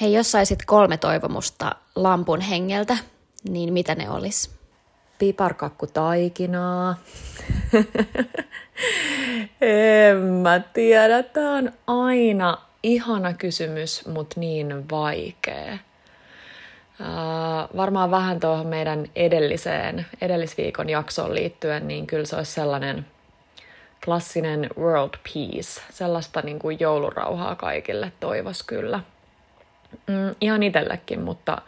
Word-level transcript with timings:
Hei, 0.00 0.12
jos 0.12 0.32
saisit 0.32 0.64
kolme 0.66 0.96
toivomusta 0.96 1.74
lampun 1.96 2.40
hengeltä, 2.40 2.96
niin 3.48 3.72
mitä 3.72 3.94
ne 3.94 4.10
olisi? 4.10 4.50
Piparkakku 5.18 5.86
taikinaa. 5.86 6.94
en 9.60 10.16
mä 10.16 10.60
tiedä, 10.60 11.22
tämä 11.22 11.56
on 11.56 11.72
aina 11.86 12.58
ihana 12.82 13.32
kysymys, 13.32 14.06
mutta 14.06 14.40
niin 14.40 14.90
vaikea. 14.90 15.78
Uh, 17.00 17.76
varmaan 17.76 18.10
vähän 18.10 18.40
tuohon 18.40 18.66
meidän 18.66 19.06
edelliseen, 19.16 20.06
edellisviikon 20.20 20.88
jaksoon 20.88 21.34
liittyen, 21.34 21.88
niin 21.88 22.06
kyllä 22.06 22.24
se 22.24 22.36
olisi 22.36 22.52
sellainen 22.52 23.06
klassinen 24.04 24.70
world 24.78 25.14
peace, 25.34 25.82
sellaista 25.90 26.40
niin 26.40 26.58
kuin 26.58 26.76
joulurauhaa 26.80 27.54
kaikille 27.54 28.12
toivos 28.20 28.62
kyllä. 28.62 29.00
Mm, 30.06 30.34
ihan 30.40 30.62
itsellekin, 30.62 31.20
mutta, 31.20 31.62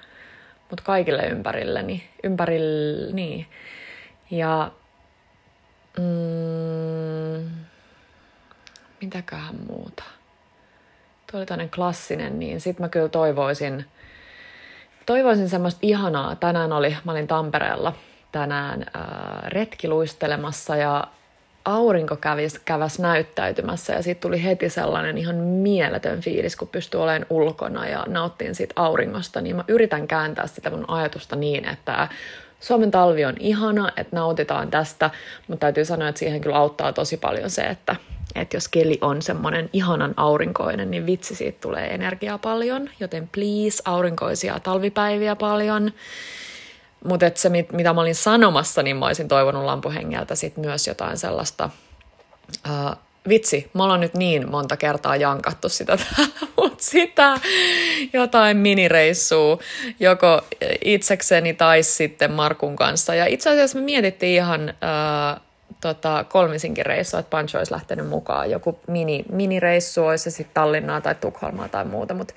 mutta 0.71 0.85
kaikille 0.85 1.23
ympärilleni, 1.27 2.11
ympärillä, 2.23 3.13
niin. 3.13 3.47
Ja 4.31 4.71
mm, 5.99 7.51
mitäköhän 9.01 9.57
muuta? 9.69 10.05
Tuo 11.31 11.41
oli 11.41 11.47
toinen 11.47 11.71
klassinen, 11.71 12.39
niin 12.39 12.61
sit 12.61 12.79
mä 12.79 12.89
kyllä 12.89 13.09
toivoisin, 13.09 13.85
toivoisin 15.07 15.49
semmoista 15.49 15.79
ihanaa. 15.83 16.37
Tänään 16.37 16.73
oli, 16.73 16.97
mä 17.05 17.13
olin 17.13 17.27
Tampereella 17.27 17.93
tänään 18.33 18.87
ää, 18.95 19.43
retkiluistelemassa 19.47 20.77
ja 20.77 21.05
aurinko 21.65 22.17
kävis, 22.17 22.59
käväs 22.59 22.99
näyttäytymässä 22.99 23.93
ja 23.93 24.03
siitä 24.03 24.21
tuli 24.21 24.45
heti 24.45 24.69
sellainen 24.71 25.19
ihan 25.19 25.37
mieletön 25.37 26.21
fiilis, 26.21 26.57
kun 26.57 26.69
pystyy 26.69 27.03
olemaan 27.03 27.27
ulkona 27.31 27.87
ja 27.87 28.05
nauttiin 28.09 28.55
siitä 28.55 28.73
auringosta, 28.77 29.41
niin 29.41 29.57
mä 29.57 29.65
yritän 29.69 30.09
kääntää 30.09 30.47
sitä 30.47 30.71
mun 30.71 30.91
ajatusta 30.91 31.37
niin, 31.37 31.69
että 31.69 32.09
Suomen 32.61 32.91
talvi 32.91 33.25
on 33.25 33.35
ihana, 33.39 33.93
että 33.97 34.17
nautitaan 34.17 34.71
tästä, 34.71 35.11
mutta 35.49 35.61
täytyy 35.61 35.85
sanoa, 35.85 36.09
että 36.09 36.19
siihen 36.19 36.41
kyllä 36.41 36.57
auttaa 36.57 36.93
tosi 36.93 37.17
paljon 37.17 37.51
se, 37.51 37.63
että, 37.63 37.97
että 38.35 38.57
jos 38.57 38.69
keli 38.69 38.99
on 39.01 39.23
semmoinen 39.23 39.71
ihanan 39.73 40.15
aurinkoinen, 40.17 40.91
niin 40.91 41.07
vitsi 41.07 41.35
siitä 41.35 41.59
tulee 41.61 41.95
energiaa 41.95 42.39
paljon, 42.39 42.91
joten 43.01 43.29
please 43.35 43.83
aurinkoisia 43.85 44.61
talvipäiviä 44.61 45.37
paljon. 45.37 45.93
Mutta 47.05 47.31
se, 47.35 47.49
mitä 47.49 47.93
mä 47.93 48.01
olin 48.01 48.15
sanomassa, 48.15 48.83
niin 48.83 48.97
mä 48.97 49.07
olisin 49.07 49.29
toivonut 49.29 49.65
lampuhengeltä 49.65 50.35
sit 50.35 50.57
myös 50.57 50.87
jotain 50.87 51.19
sellaista, 51.19 51.71
uh, 52.69 52.97
vitsi, 53.29 53.71
mä 53.75 53.83
ollaan 53.83 54.01
nyt 54.01 54.15
niin 54.15 54.51
monta 54.51 54.77
kertaa 54.77 55.17
jankattu 55.17 55.69
sitä 55.69 55.97
täällä, 55.97 56.33
mutta 56.57 56.85
sitä 56.85 57.41
jotain 58.13 58.57
minireissua, 58.57 59.59
joko 60.01 60.43
itsekseni 60.85 61.55
tai 61.55 61.83
sitten 61.83 62.33
Markun 62.33 62.77
kanssa. 62.77 63.15
Ja 63.15 63.27
itse 63.27 63.51
asiassa 63.51 63.79
me 63.79 63.85
mietittiin 63.85 64.35
ihan 64.35 64.61
uh, 64.69 65.41
tota, 65.81 66.25
kolmisinkin 66.29 66.87
reissua, 66.87 67.21
että 67.21 67.31
Pancho 67.31 67.59
olisi 67.59 67.73
lähtenyt 67.73 68.09
mukaan. 68.09 68.51
Joku 68.51 68.79
mini, 68.87 69.25
minireissu 69.33 70.05
olisi 70.05 70.31
sitten 70.31 70.55
Tallinnaa 70.55 71.01
tai 71.01 71.15
Tukholmaa 71.15 71.69
tai 71.69 71.85
muuta, 71.85 72.15
mutta 72.15 72.35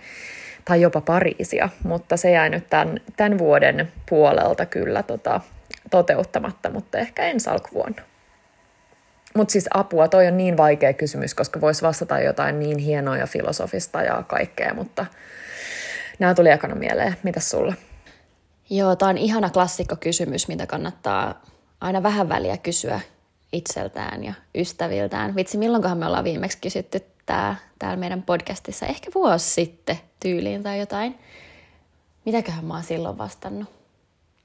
tai 0.68 0.82
jopa 0.82 1.02
Pariisia, 1.02 1.70
mutta 1.84 2.18
se 2.18 2.32
jäi 2.32 2.50
nyt 2.50 2.70
tämän, 2.70 3.02
tämän 3.18 3.38
vuoden 3.38 3.92
puolelta 4.10 4.66
kyllä 4.66 5.04
tota, 5.04 5.42
toteuttamatta, 5.92 6.70
mutta 6.70 6.98
ehkä 6.98 7.24
ensi 7.24 7.50
alkuvuonna. 7.50 8.02
Mutta 9.36 9.52
siis 9.52 9.68
apua, 9.74 10.08
toi 10.08 10.28
on 10.28 10.38
niin 10.38 10.58
vaikea 10.58 10.94
kysymys, 10.94 11.34
koska 11.34 11.62
voisi 11.62 11.82
vastata 11.82 12.20
jotain 12.20 12.60
niin 12.60 12.78
hienoa 12.78 13.18
ja 13.18 13.28
filosofista 13.28 14.02
ja 14.02 14.24
kaikkea, 14.28 14.74
mutta 14.74 15.06
nämä 16.20 16.34
tuli 16.34 16.50
ekana 16.50 16.76
mieleen. 16.76 17.16
Mitäs 17.24 17.50
sulla? 17.50 17.74
Joo, 18.70 18.96
tämä 18.96 19.10
on 19.10 19.18
ihana 19.18 19.50
klassikkokysymys, 19.50 20.48
mitä 20.48 20.66
kannattaa 20.68 21.42
aina 21.82 22.04
vähän 22.04 22.30
väliä 22.30 22.58
kysyä 22.58 23.00
itseltään 23.54 24.24
ja 24.24 24.34
ystäviltään. 24.56 25.36
Vitsi, 25.36 25.58
milloinkohan 25.58 25.98
me 25.98 26.06
ollaan 26.06 26.24
viimeksi 26.24 26.58
kysytty 26.62 27.17
tää, 27.28 27.56
täällä 27.80 27.98
meidän 27.98 28.24
podcastissa? 28.24 28.86
Ehkä 28.86 29.12
vuosi 29.16 29.50
sitten 29.50 30.00
tyyliin 30.20 30.64
tai 30.64 30.80
jotain. 30.80 31.20
Mitäköhän 32.26 32.66
mä 32.66 32.74
oon 32.74 32.84
silloin 32.84 33.18
vastannut? 33.18 33.70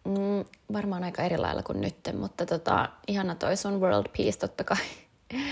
Mm, 0.05 0.45
varmaan 0.73 1.05
aika 1.05 1.23
eri 1.23 1.39
lailla 1.39 1.63
kuin 1.63 1.81
nyt, 1.81 1.97
mutta 2.19 2.47
tota, 2.47 2.89
ihana 3.07 3.35
toi 3.35 3.57
sun 3.57 3.81
world 3.81 4.07
peace 4.17 4.39
totta 4.39 4.65
kai. 4.65 4.79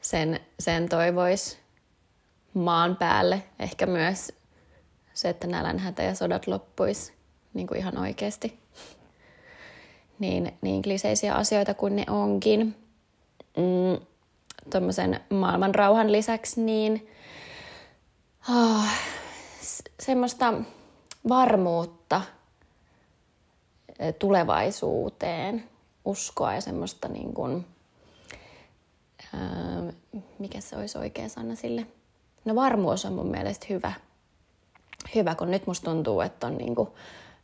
Sen, 0.00 0.40
sen 0.58 0.88
toivois 0.88 1.58
maan 2.54 2.96
päälle. 2.96 3.42
Ehkä 3.58 3.86
myös 3.86 4.32
se, 5.14 5.28
että 5.28 5.46
nälänhätä 5.46 6.02
ja 6.02 6.14
sodat 6.14 6.46
loppuis 6.46 7.12
niin 7.54 7.66
kuin 7.66 7.78
ihan 7.78 7.98
oikeasti. 7.98 8.58
Niin, 10.18 10.58
niin 10.62 10.82
kliseisiä 10.82 11.34
asioita 11.34 11.74
kuin 11.74 11.96
ne 11.96 12.04
onkin. 12.08 12.76
Mm, 13.56 14.06
Tuommoisen 14.70 15.20
maailman 15.30 15.74
rauhan 15.74 16.12
lisäksi, 16.12 16.60
niin 16.60 17.08
oh, 18.50 18.84
semmoista 20.00 20.54
varmuutta 21.28 22.22
tulevaisuuteen, 24.18 25.64
uskoa 26.04 26.54
ja 26.54 26.60
semmoista 26.60 27.08
niin 27.08 27.34
kuin, 27.34 27.66
ää, 29.34 29.92
mikä 30.38 30.60
se 30.60 30.76
olisi 30.76 30.98
oikea 30.98 31.28
sana 31.28 31.54
sille. 31.54 31.86
No 32.44 32.54
varmuus 32.54 33.04
on 33.04 33.12
mun 33.12 33.30
mielestä 33.30 33.66
hyvä, 33.70 33.92
hyvä 35.14 35.34
kun 35.34 35.50
nyt 35.50 35.66
musta 35.66 35.90
tuntuu, 35.90 36.20
että 36.20 36.46
on 36.46 36.58
niin 36.58 36.74
kuin 36.74 36.88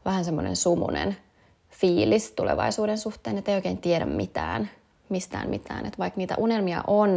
vähän 0.04 0.24
semmoinen 0.24 0.56
sumunen 0.56 1.16
fiilis 1.70 2.32
tulevaisuuden 2.32 2.98
suhteen, 2.98 3.38
että 3.38 3.50
ei 3.50 3.56
oikein 3.56 3.78
tiedä 3.78 4.06
mitään, 4.06 4.70
mistään 5.14 5.50
mitään. 5.50 5.86
Että 5.86 5.98
vaikka 5.98 6.18
niitä 6.18 6.34
unelmia 6.38 6.84
on 6.86 7.16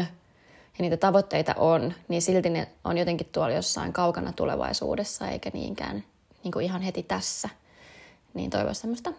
ja 0.78 0.82
niitä 0.82 0.98
tavoitteita 0.98 1.54
on, 1.58 1.94
niin 2.08 2.22
silti 2.22 2.50
ne 2.50 2.68
on 2.84 2.98
jotenkin 2.98 3.30
tuolla 3.32 3.56
jossain 3.56 3.94
kaukana 3.94 4.32
tulevaisuudessa, 4.32 5.28
eikä 5.28 5.50
niinkään 5.54 6.04
niin 6.44 6.52
kuin 6.52 6.66
ihan 6.66 6.82
heti 6.82 7.04
tässä. 7.04 7.50
Niin 8.34 8.50
toivoisin 8.50 8.82
semmoista, 8.82 9.14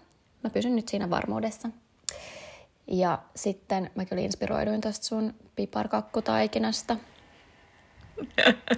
mä 0.44 0.50
pysyn 0.50 0.76
nyt 0.76 0.88
siinä 0.88 1.10
varmuudessa. 1.10 1.68
Ja 2.86 3.18
sitten 3.36 3.90
mä 3.94 4.04
kyllä 4.04 4.22
inspiroiduin 4.22 4.80
tuosta 4.80 5.06
sun 5.06 5.34
piparkakkutaikinasta. 5.56 6.96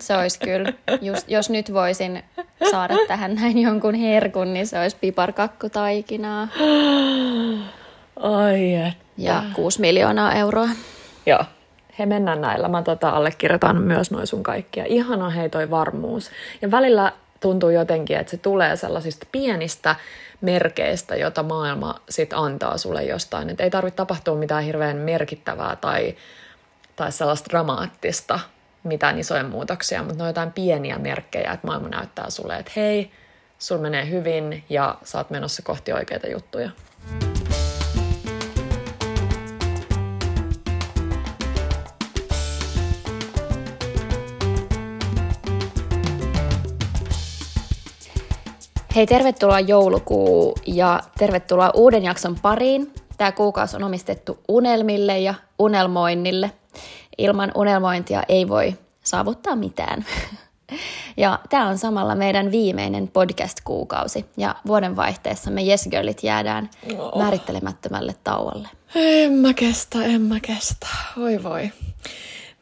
Se 0.00 0.16
olisi 0.16 0.38
kyllä, 0.38 0.72
just, 1.00 1.28
jos 1.28 1.50
nyt 1.50 1.72
voisin 1.72 2.22
saada 2.70 2.94
tähän 3.08 3.34
näin 3.34 3.58
jonkun 3.58 3.94
herkun, 3.94 4.52
niin 4.54 4.66
se 4.66 4.80
olisi 4.80 4.96
piparkakkutaikinaa. 5.00 6.48
Ai 8.16 8.74
että. 8.74 9.09
Ja 9.20 9.42
6 9.54 9.80
miljoonaa 9.80 10.34
euroa. 10.34 10.68
Joo, 11.26 11.44
he 11.98 12.06
mennään 12.06 12.40
näillä. 12.40 12.68
Mä 12.68 12.82
tota 12.82 13.08
allekirjoitan 13.08 13.82
myös 13.82 14.10
noin 14.10 14.26
sun 14.26 14.42
kaikkia. 14.42 14.84
Ihana 14.88 15.30
hei 15.30 15.48
toi 15.48 15.70
varmuus. 15.70 16.30
Ja 16.62 16.70
välillä 16.70 17.12
tuntuu 17.40 17.70
jotenkin, 17.70 18.16
että 18.16 18.30
se 18.30 18.36
tulee 18.36 18.76
sellaisista 18.76 19.26
pienistä 19.32 19.96
merkeistä, 20.40 21.16
jota 21.16 21.42
maailma 21.42 22.00
sit 22.08 22.32
antaa 22.32 22.78
sulle 22.78 23.02
jostain. 23.02 23.50
Et 23.50 23.60
ei 23.60 23.70
tarvitse 23.70 23.96
tapahtua 23.96 24.34
mitään 24.34 24.64
hirveän 24.64 24.96
merkittävää 24.96 25.76
tai, 25.76 26.16
tai 26.96 27.12
sellaista 27.12 27.50
dramaattista, 27.50 28.40
mitään 28.84 29.18
isoja 29.18 29.44
muutoksia, 29.44 30.02
mutta 30.02 30.16
ne 30.16 30.22
on 30.22 30.28
jotain 30.28 30.52
pieniä 30.52 30.98
merkkejä, 30.98 31.52
että 31.52 31.66
maailma 31.66 31.88
näyttää 31.88 32.30
sulle, 32.30 32.56
että 32.56 32.72
hei, 32.76 33.10
sul 33.58 33.78
menee 33.78 34.10
hyvin 34.10 34.64
ja 34.68 34.94
sä 35.04 35.18
oot 35.18 35.30
menossa 35.30 35.62
kohti 35.62 35.92
oikeita 35.92 36.26
juttuja. 36.26 36.70
Hei, 48.94 49.06
tervetuloa 49.06 49.60
joulukuu 49.60 50.54
ja 50.66 51.00
tervetuloa 51.18 51.70
uuden 51.74 52.02
jakson 52.02 52.36
pariin. 52.42 52.92
Tämä 53.16 53.32
kuukausi 53.32 53.76
on 53.76 53.84
omistettu 53.84 54.38
unelmille 54.48 55.18
ja 55.18 55.34
unelmoinnille. 55.58 56.50
Ilman 57.18 57.52
unelmointia 57.54 58.22
ei 58.28 58.48
voi 58.48 58.74
saavuttaa 59.02 59.56
mitään. 59.56 60.04
Ja 61.16 61.38
tämä 61.48 61.68
on 61.68 61.78
samalla 61.78 62.14
meidän 62.14 62.50
viimeinen 62.50 63.08
podcast-kuukausi. 63.08 64.24
Ja 64.36 64.54
vuoden 64.66 64.96
vaihteessa 64.96 65.50
me 65.50 65.62
Yes 65.62 65.88
Girlit 65.90 66.22
jäädään 66.22 66.70
oh. 66.98 67.18
määrittelemättömälle 67.18 68.14
tauolle. 68.24 68.68
En 68.94 69.32
mä 69.32 69.54
kestä, 69.54 70.04
en 70.04 70.22
mä 70.22 70.40
kestä. 70.40 70.86
Voi 71.16 71.42
voi. 71.42 71.70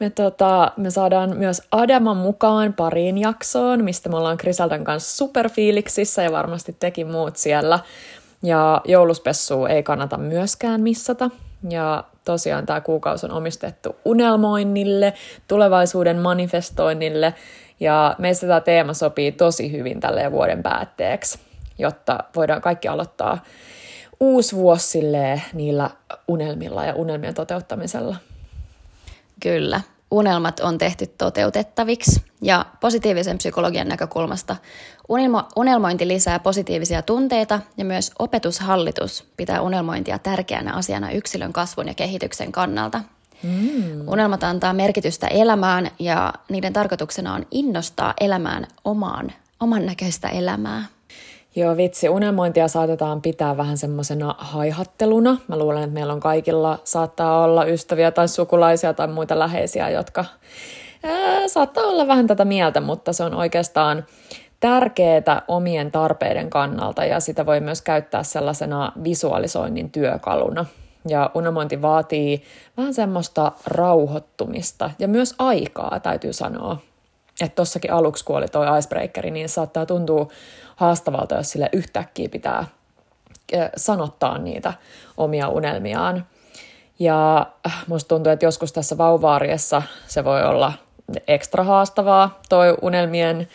Me, 0.00 0.10
tota, 0.10 0.72
me 0.76 0.90
saadaan 0.90 1.36
myös 1.36 1.62
Adama 1.72 2.14
mukaan 2.14 2.72
pariin 2.72 3.18
jaksoon, 3.18 3.84
mistä 3.84 4.08
me 4.08 4.16
ollaan 4.16 4.36
Krisaldan 4.36 4.84
kanssa 4.84 5.16
superfiiliksissä 5.16 6.22
ja 6.22 6.32
varmasti 6.32 6.76
teki 6.80 7.04
muut 7.04 7.36
siellä. 7.36 7.78
Ja 8.42 8.80
jouluspessu 8.84 9.66
ei 9.66 9.82
kannata 9.82 10.18
myöskään 10.18 10.80
missata. 10.80 11.30
Ja 11.70 12.04
tosiaan 12.24 12.66
tämä 12.66 12.80
kuukausi 12.80 13.26
on 13.26 13.32
omistettu 13.32 13.96
unelmoinnille, 14.04 15.14
tulevaisuuden 15.48 16.18
manifestoinnille 16.18 17.34
Ja 17.80 18.14
meistä 18.18 18.46
tämä 18.46 18.60
teema 18.60 18.94
sopii 18.94 19.32
tosi 19.32 19.72
hyvin 19.72 20.00
tälle 20.00 20.32
vuoden 20.32 20.62
päätteeksi, 20.62 21.38
jotta 21.78 22.18
voidaan 22.36 22.60
kaikki 22.60 22.88
aloittaa 22.88 23.38
uusi 24.20 24.56
vuosi 24.56 25.00
niillä 25.52 25.90
unelmilla 26.28 26.84
ja 26.84 26.94
unelmien 26.94 27.34
toteuttamisella. 27.34 28.16
Kyllä, 29.40 29.80
unelmat 30.10 30.60
on 30.60 30.78
tehty 30.78 31.06
toteutettaviksi 31.06 32.22
ja 32.42 32.66
positiivisen 32.80 33.38
psykologian 33.38 33.88
näkökulmasta 33.88 34.56
unelmo- 35.08 35.48
unelmointi 35.56 36.08
lisää 36.08 36.38
positiivisia 36.38 37.02
tunteita 37.02 37.60
ja 37.76 37.84
myös 37.84 38.12
opetushallitus 38.18 39.24
pitää 39.36 39.60
unelmointia 39.60 40.18
tärkeänä 40.18 40.72
asiana 40.72 41.10
yksilön 41.10 41.52
kasvun 41.52 41.88
ja 41.88 41.94
kehityksen 41.94 42.52
kannalta. 42.52 43.00
Mm. 43.42 44.08
Unelmat 44.08 44.44
antaa 44.44 44.72
merkitystä 44.72 45.26
elämään 45.26 45.90
ja 45.98 46.32
niiden 46.48 46.72
tarkoituksena 46.72 47.34
on 47.34 47.46
innostaa 47.50 48.14
elämään 48.20 48.66
omaan, 48.84 49.32
oman 49.60 49.86
näköistä 49.86 50.28
elämää. 50.28 50.84
Joo, 51.56 51.76
vitsi, 51.76 52.08
unelmointia 52.08 52.68
saatetaan 52.68 53.22
pitää 53.22 53.56
vähän 53.56 53.78
semmoisena 53.78 54.34
haihatteluna. 54.38 55.36
Mä 55.48 55.58
luulen, 55.58 55.82
että 55.82 55.94
meillä 55.94 56.12
on 56.12 56.20
kaikilla 56.20 56.78
saattaa 56.84 57.44
olla 57.44 57.64
ystäviä 57.64 58.10
tai 58.10 58.28
sukulaisia 58.28 58.94
tai 58.94 59.08
muita 59.08 59.38
läheisiä, 59.38 59.90
jotka 59.90 60.24
ää, 61.02 61.48
saattaa 61.48 61.84
olla 61.84 62.06
vähän 62.06 62.26
tätä 62.26 62.44
mieltä, 62.44 62.80
mutta 62.80 63.12
se 63.12 63.24
on 63.24 63.34
oikeastaan 63.34 64.06
tärkeää 64.60 65.42
omien 65.48 65.92
tarpeiden 65.92 66.50
kannalta 66.50 67.04
ja 67.04 67.20
sitä 67.20 67.46
voi 67.46 67.60
myös 67.60 67.82
käyttää 67.82 68.22
sellaisena 68.22 68.92
visualisoinnin 69.04 69.90
työkaluna. 69.90 70.66
Ja 71.08 71.30
unelmointi 71.34 71.82
vaatii 71.82 72.42
vähän 72.76 72.94
semmoista 72.94 73.52
rauhoittumista 73.66 74.90
ja 74.98 75.08
myös 75.08 75.34
aikaa, 75.38 76.00
täytyy 76.00 76.32
sanoa. 76.32 76.76
Että 77.40 77.54
tossakin 77.54 77.92
aluksi, 77.92 78.24
kun 78.24 78.36
oli 78.36 78.48
toi 78.48 78.78
icebreakeri, 78.78 79.30
niin 79.30 79.48
saattaa 79.48 79.86
tuntua 79.86 80.28
haastavalta, 80.78 81.34
jos 81.34 81.50
sille 81.50 81.68
yhtäkkiä 81.72 82.28
pitää 82.28 82.64
sanottaa 83.76 84.38
niitä 84.38 84.72
omia 85.16 85.48
unelmiaan. 85.48 86.26
Ja 86.98 87.46
äh, 87.66 87.84
musta 87.86 88.08
tuntuu, 88.08 88.32
että 88.32 88.46
joskus 88.46 88.72
tässä 88.72 88.98
vauvaariessa 88.98 89.82
se 90.06 90.24
voi 90.24 90.44
olla 90.44 90.72
ekstra 91.28 91.64
haastavaa, 91.64 92.40
toi 92.48 92.76
unelmien, 92.82 93.48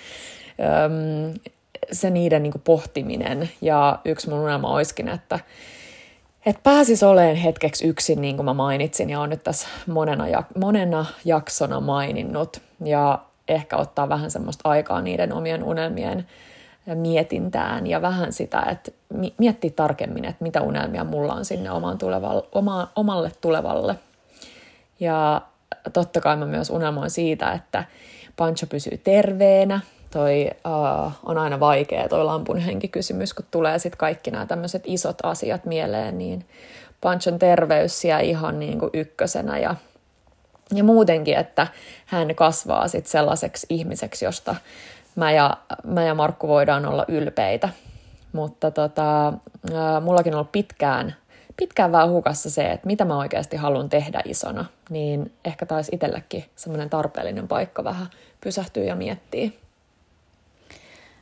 se 1.91 2.09
niiden 2.09 2.43
niin 2.43 2.53
pohtiminen. 2.63 3.49
Ja 3.61 3.99
yksi 4.05 4.29
mun 4.29 4.39
unelma 4.39 4.73
olisikin, 4.73 5.09
että 5.09 5.39
et 6.45 6.63
pääsis 6.63 7.03
oleen 7.03 7.35
hetkeksi 7.35 7.87
yksin, 7.87 8.21
niin 8.21 8.35
kuin 8.35 8.45
mä 8.45 8.53
mainitsin, 8.53 9.09
ja 9.09 9.19
on 9.19 9.29
nyt 9.29 9.43
tässä 9.43 9.67
monena, 9.87 10.27
jak- 10.27 10.59
monena 10.59 11.05
jaksona 11.25 11.79
maininnut. 11.79 12.61
Ja 12.83 13.19
ehkä 13.47 13.77
ottaa 13.77 14.09
vähän 14.09 14.31
semmoista 14.31 14.69
aikaa 14.69 15.01
niiden 15.01 15.33
omien 15.33 15.63
unelmien 15.63 16.27
mietintään 16.95 17.87
ja 17.87 18.01
vähän 18.01 18.33
sitä, 18.33 18.61
että 18.71 18.91
miettiä 19.37 19.71
tarkemmin, 19.75 20.25
että 20.25 20.43
mitä 20.43 20.61
unelmia 20.61 21.03
mulla 21.03 21.33
on 21.33 21.45
sinne 21.45 21.71
omaan 21.71 21.97
tulevalle, 21.97 22.47
oma, 22.51 22.91
omalle 22.95 23.31
tulevalle. 23.41 23.95
Ja 24.99 25.41
totta 25.93 26.21
kai 26.21 26.37
mä 26.37 26.45
myös 26.45 26.69
unelmoin 26.69 27.09
siitä, 27.09 27.51
että 27.51 27.83
Pancho 28.35 28.67
pysyy 28.67 28.97
terveenä. 28.97 29.79
Toi 30.11 30.49
uh, 30.65 31.11
on 31.25 31.37
aina 31.37 31.59
vaikea, 31.59 32.09
toi 32.09 32.23
lampun 32.23 32.57
henkikysymys, 32.57 33.33
kun 33.33 33.45
tulee 33.51 33.79
sitten 33.79 33.97
kaikki 33.97 34.31
nämä 34.31 34.45
tämmöiset 34.45 34.83
isot 34.85 35.17
asiat 35.23 35.65
mieleen, 35.65 36.17
niin 36.17 36.45
Panchon 37.01 37.39
terveys 37.39 38.01
siellä 38.01 38.19
ihan 38.19 38.59
niin 38.59 38.79
kuin 38.79 38.89
ykkösenä 38.93 39.57
ja, 39.57 39.75
ja 40.73 40.83
muutenkin, 40.83 41.37
että 41.37 41.67
hän 42.05 42.35
kasvaa 42.35 42.87
sitten 42.87 43.11
sellaiseksi 43.11 43.67
ihmiseksi, 43.69 44.25
josta 44.25 44.55
mä 45.15 45.31
ja, 45.31 45.57
mä 45.83 46.03
ja 46.03 46.15
Markku 46.15 46.47
voidaan 46.47 46.85
olla 46.85 47.05
ylpeitä. 47.07 47.69
Mutta 48.33 48.71
tota, 48.71 49.33
mullakin 50.01 50.33
on 50.33 50.37
ollut 50.37 50.51
pitkään, 50.51 51.15
pitkään 51.57 51.91
vähän 51.91 52.09
hukassa 52.09 52.49
se, 52.49 52.71
että 52.71 52.87
mitä 52.87 53.05
mä 53.05 53.17
oikeasti 53.17 53.57
haluan 53.57 53.89
tehdä 53.89 54.21
isona, 54.25 54.65
niin 54.89 55.31
ehkä 55.45 55.65
taisi 55.65 55.91
itsellekin 55.95 56.45
semmoinen 56.55 56.89
tarpeellinen 56.89 57.47
paikka 57.47 57.83
vähän 57.83 58.07
pysähtyä 58.41 58.83
ja 58.83 58.95
miettiä. 58.95 59.49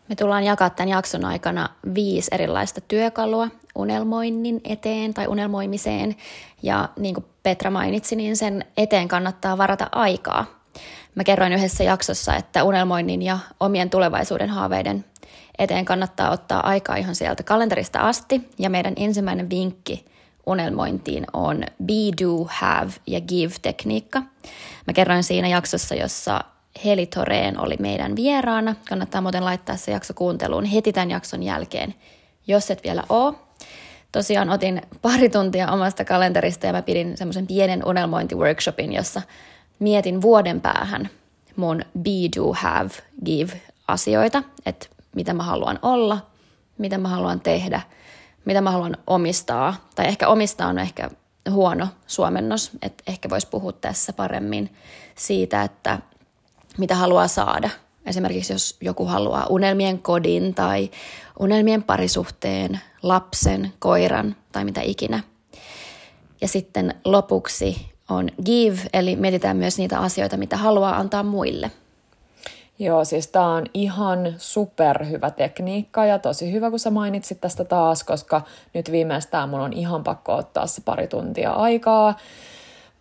Me 0.10 0.16
tullaan 0.16 0.44
jakaa 0.44 0.70
tämän 0.70 0.90
jakson 0.90 1.26
aikana 1.26 1.70
viisi 1.96 2.32
erilaista 2.34 2.82
työkalua 2.82 3.48
unelmoinnin 3.76 4.62
eteen 4.64 5.14
tai 5.14 5.28
unelmoimiseen. 5.28 6.16
Ja 6.64 6.90
niin 7.00 7.16
kuin 7.16 7.26
Petra 7.44 7.72
mainitsi, 7.72 8.16
niin 8.16 8.38
sen 8.38 8.66
eteen 8.78 9.08
kannattaa 9.08 9.58
varata 9.58 9.90
aikaa– 9.92 10.46
Mä 11.16 11.24
kerroin 11.24 11.54
yhdessä 11.54 11.84
jaksossa, 11.84 12.36
että 12.36 12.64
unelmoinnin 12.64 13.22
ja 13.22 13.40
omien 13.60 13.90
tulevaisuuden 13.90 14.50
haaveiden 14.50 15.06
eteen 15.58 15.86
kannattaa 15.86 16.32
ottaa 16.32 16.68
aikaa 16.68 16.96
ihan 16.96 17.16
sieltä 17.16 17.44
kalenterista 17.44 18.00
asti. 18.00 18.50
Ja 18.60 18.70
meidän 18.70 18.94
ensimmäinen 18.96 19.50
vinkki 19.50 20.06
unelmointiin 20.46 21.26
on 21.34 21.64
be, 21.84 22.24
do, 22.24 22.48
have 22.50 22.92
ja 23.08 23.22
give 23.22 23.54
tekniikka. 23.62 24.20
Mä 24.88 24.94
kerroin 24.94 25.24
siinä 25.24 25.48
jaksossa, 25.48 25.96
jossa 25.96 26.44
Heli 26.86 27.06
Toreen 27.06 27.60
oli 27.60 27.76
meidän 27.80 28.16
vieraana. 28.16 28.76
Kannattaa 28.90 29.22
muuten 29.22 29.46
laittaa 29.46 29.78
se 29.78 29.92
jakso 29.92 30.14
kuunteluun 30.14 30.66
heti 30.66 30.94
tämän 30.94 31.12
jakson 31.12 31.44
jälkeen, 31.44 31.96
jos 32.48 32.72
et 32.72 32.84
vielä 32.84 33.04
oo. 33.10 33.36
Tosiaan 34.12 34.50
otin 34.50 34.82
pari 35.02 35.30
tuntia 35.30 35.72
omasta 35.72 36.06
kalenterista 36.06 36.68
ja 36.68 36.74
mä 36.74 36.82
pidin 36.82 37.18
semmoisen 37.18 37.48
pienen 37.48 37.86
unelmointiworkshopin, 37.86 38.94
jossa 38.94 39.22
mietin 39.82 40.22
vuoden 40.22 40.62
päähän 40.62 41.10
mun 41.56 41.82
be, 42.00 42.10
do, 42.38 42.54
have, 42.54 42.90
give 43.26 43.62
asioita, 43.88 44.44
että 44.66 44.88
mitä 45.16 45.34
mä 45.34 45.44
haluan 45.44 45.80
olla, 45.82 46.28
mitä 46.78 46.98
mä 46.98 47.10
haluan 47.10 47.40
tehdä, 47.40 47.82
mitä 48.46 48.62
mä 48.62 48.72
haluan 48.72 48.98
omistaa. 49.08 49.76
Tai 49.96 50.08
ehkä 50.08 50.28
omistaa 50.28 50.68
on 50.68 50.80
ehkä 50.80 51.10
huono 51.50 51.88
suomennos, 52.08 52.72
että 52.82 53.04
ehkä 53.08 53.30
voisi 53.30 53.48
puhua 53.48 53.72
tässä 53.72 54.14
paremmin 54.14 54.76
siitä, 55.16 55.64
että 55.64 56.00
mitä 56.78 56.96
haluaa 56.96 57.28
saada. 57.28 57.70
Esimerkiksi 58.06 58.54
jos 58.54 58.78
joku 58.82 59.06
haluaa 59.06 59.48
unelmien 59.50 60.00
kodin 60.00 60.54
tai 60.54 60.92
unelmien 61.40 61.84
parisuhteen, 61.84 62.80
lapsen, 63.04 63.74
koiran 63.80 64.36
tai 64.52 64.66
mitä 64.66 64.82
ikinä. 64.82 65.24
Ja 66.42 66.48
sitten 66.48 66.96
lopuksi 67.06 67.91
on 68.12 68.30
give, 68.46 68.80
eli 68.94 69.16
mietitään 69.16 69.58
myös 69.58 69.78
niitä 69.78 70.00
asioita, 70.00 70.38
mitä 70.38 70.58
haluaa 70.58 70.98
antaa 70.98 71.24
muille. 71.24 71.72
Joo, 72.80 73.06
siis 73.06 73.28
tämä 73.28 73.48
on 73.48 73.66
ihan 73.74 74.34
superhyvä 74.38 75.30
tekniikka 75.32 76.06
ja 76.06 76.20
tosi 76.20 76.52
hyvä, 76.52 76.70
kun 76.70 76.80
sä 76.80 76.90
mainitsit 76.90 77.42
tästä 77.42 77.64
taas, 77.64 78.04
koska 78.04 78.42
nyt 78.74 78.92
viimeistään 78.92 79.50
mun 79.50 79.60
on 79.60 79.74
ihan 79.74 80.04
pakko 80.04 80.36
ottaa 80.36 80.68
se 80.68 80.82
pari 80.86 81.08
tuntia 81.08 81.52
aikaa 81.52 82.18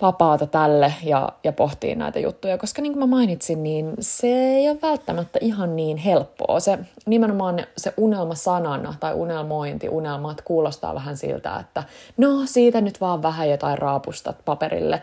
vapaata 0.02 0.46
tälle 0.46 0.94
ja, 1.02 1.28
ja 1.44 1.52
pohtii 1.52 1.94
näitä 1.94 2.18
juttuja, 2.18 2.58
koska 2.58 2.82
niin 2.82 2.92
kuin 2.92 3.00
mä 3.00 3.06
mainitsin, 3.16 3.62
niin 3.62 3.92
se 4.00 4.26
ei 4.26 4.68
ole 4.68 4.78
välttämättä 4.82 5.38
ihan 5.42 5.76
niin 5.76 5.96
helppoa. 5.96 6.60
Se 6.60 6.78
nimenomaan 7.06 7.66
se 7.76 7.94
unelma 7.96 8.34
sanana 8.34 8.94
tai 9.00 9.14
unelmointi, 9.14 9.88
unelmat 9.88 10.42
kuulostaa 10.42 10.94
vähän 10.94 11.16
siltä, 11.16 11.56
että 11.56 11.84
no 12.16 12.42
siitä 12.44 12.80
nyt 12.80 13.00
vaan 13.00 13.22
vähän 13.22 13.50
jotain 13.50 13.78
raapustat 13.78 14.44
paperille, 14.44 15.02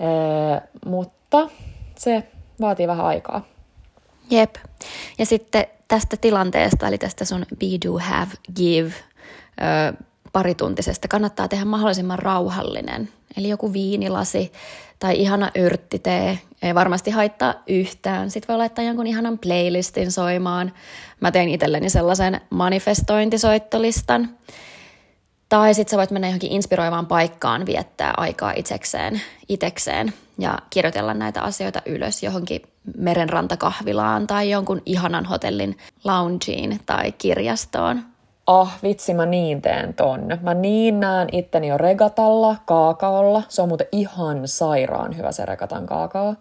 ee, 0.00 0.62
mutta 0.86 1.48
se 1.98 2.22
vaatii 2.60 2.86
vähän 2.86 3.06
aikaa. 3.06 3.44
Jep. 4.30 4.54
Ja 5.18 5.26
sitten 5.26 5.66
tästä 5.88 6.16
tilanteesta, 6.16 6.88
eli 6.88 6.98
tästä 6.98 7.24
sun 7.24 7.46
be, 7.58 7.66
do, 7.86 7.98
have, 7.98 8.32
give, 8.56 8.92
parituntisesta 10.32 11.08
kannattaa 11.08 11.48
tehdä 11.48 11.64
mahdollisimman 11.64 12.18
rauhallinen. 12.18 13.08
Eli 13.36 13.48
joku 13.48 13.72
viinilasi 13.72 14.52
tai 14.98 15.20
ihana 15.20 15.50
yrttitee, 15.54 16.38
ei 16.62 16.74
varmasti 16.74 17.10
haittaa 17.10 17.54
yhtään. 17.66 18.30
Sitten 18.30 18.48
voi 18.48 18.56
laittaa 18.58 18.84
jonkun 18.84 19.06
ihanan 19.06 19.38
playlistin 19.38 20.12
soimaan. 20.12 20.72
Mä 21.20 21.30
tein 21.30 21.48
itselleni 21.48 21.90
sellaisen 21.90 22.40
manifestointisoittolistan. 22.50 24.28
Tai 25.48 25.74
sitten 25.74 25.90
sä 25.90 25.96
voit 25.96 26.10
mennä 26.10 26.28
johonkin 26.28 26.52
inspiroivaan 26.52 27.06
paikkaan 27.06 27.66
viettää 27.66 28.14
aikaa 28.16 28.52
itsekseen, 28.56 29.20
itekseen 29.48 30.12
ja 30.38 30.58
kirjoitella 30.70 31.14
näitä 31.14 31.42
asioita 31.42 31.82
ylös 31.86 32.22
johonkin 32.22 32.62
merenrantakahvilaan 32.96 34.26
tai 34.26 34.50
jonkun 34.50 34.82
ihanan 34.86 35.24
hotellin 35.24 35.78
loungeen 36.04 36.80
tai 36.86 37.12
kirjastoon 37.12 38.11
oh 38.46 38.70
vitsi 38.82 39.14
mä 39.14 39.26
niin 39.26 39.62
teen 39.62 39.94
ton. 39.94 40.38
Mä 40.42 40.54
niin 40.54 41.00
näen 41.00 41.28
itteni 41.32 41.68
jo 41.68 41.78
regatalla, 41.78 42.56
kaakaolla. 42.66 43.42
Se 43.48 43.62
on 43.62 43.68
muuten 43.68 43.86
ihan 43.92 44.48
sairaan 44.48 45.16
hyvä 45.16 45.32
se 45.32 45.46
regatan 45.46 45.86
kaakao. 45.86 46.34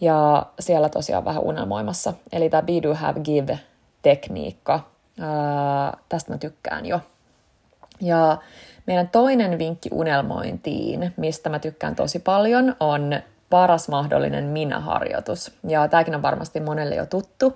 Ja 0.00 0.46
siellä 0.60 0.88
tosiaan 0.88 1.24
vähän 1.24 1.42
unelmoimassa. 1.42 2.12
Eli 2.32 2.50
tämä 2.50 2.62
Be 2.62 2.72
Do 2.82 2.94
Have 2.94 3.20
Give 3.20 3.58
tekniikka. 4.02 4.80
Ää, 5.20 5.96
tästä 6.08 6.32
mä 6.32 6.38
tykkään 6.38 6.86
jo. 6.86 7.00
Ja 8.00 8.38
meidän 8.86 9.08
toinen 9.08 9.58
vinkki 9.58 9.88
unelmointiin, 9.92 11.12
mistä 11.16 11.50
mä 11.50 11.58
tykkään 11.58 11.94
tosi 11.94 12.18
paljon, 12.18 12.76
on 12.80 13.20
paras 13.50 13.88
mahdollinen 13.88 14.44
minä-harjoitus. 14.44 15.52
Ja 15.68 15.88
tämäkin 15.88 16.14
on 16.14 16.22
varmasti 16.22 16.60
monelle 16.60 16.94
jo 16.94 17.06
tuttu. 17.06 17.54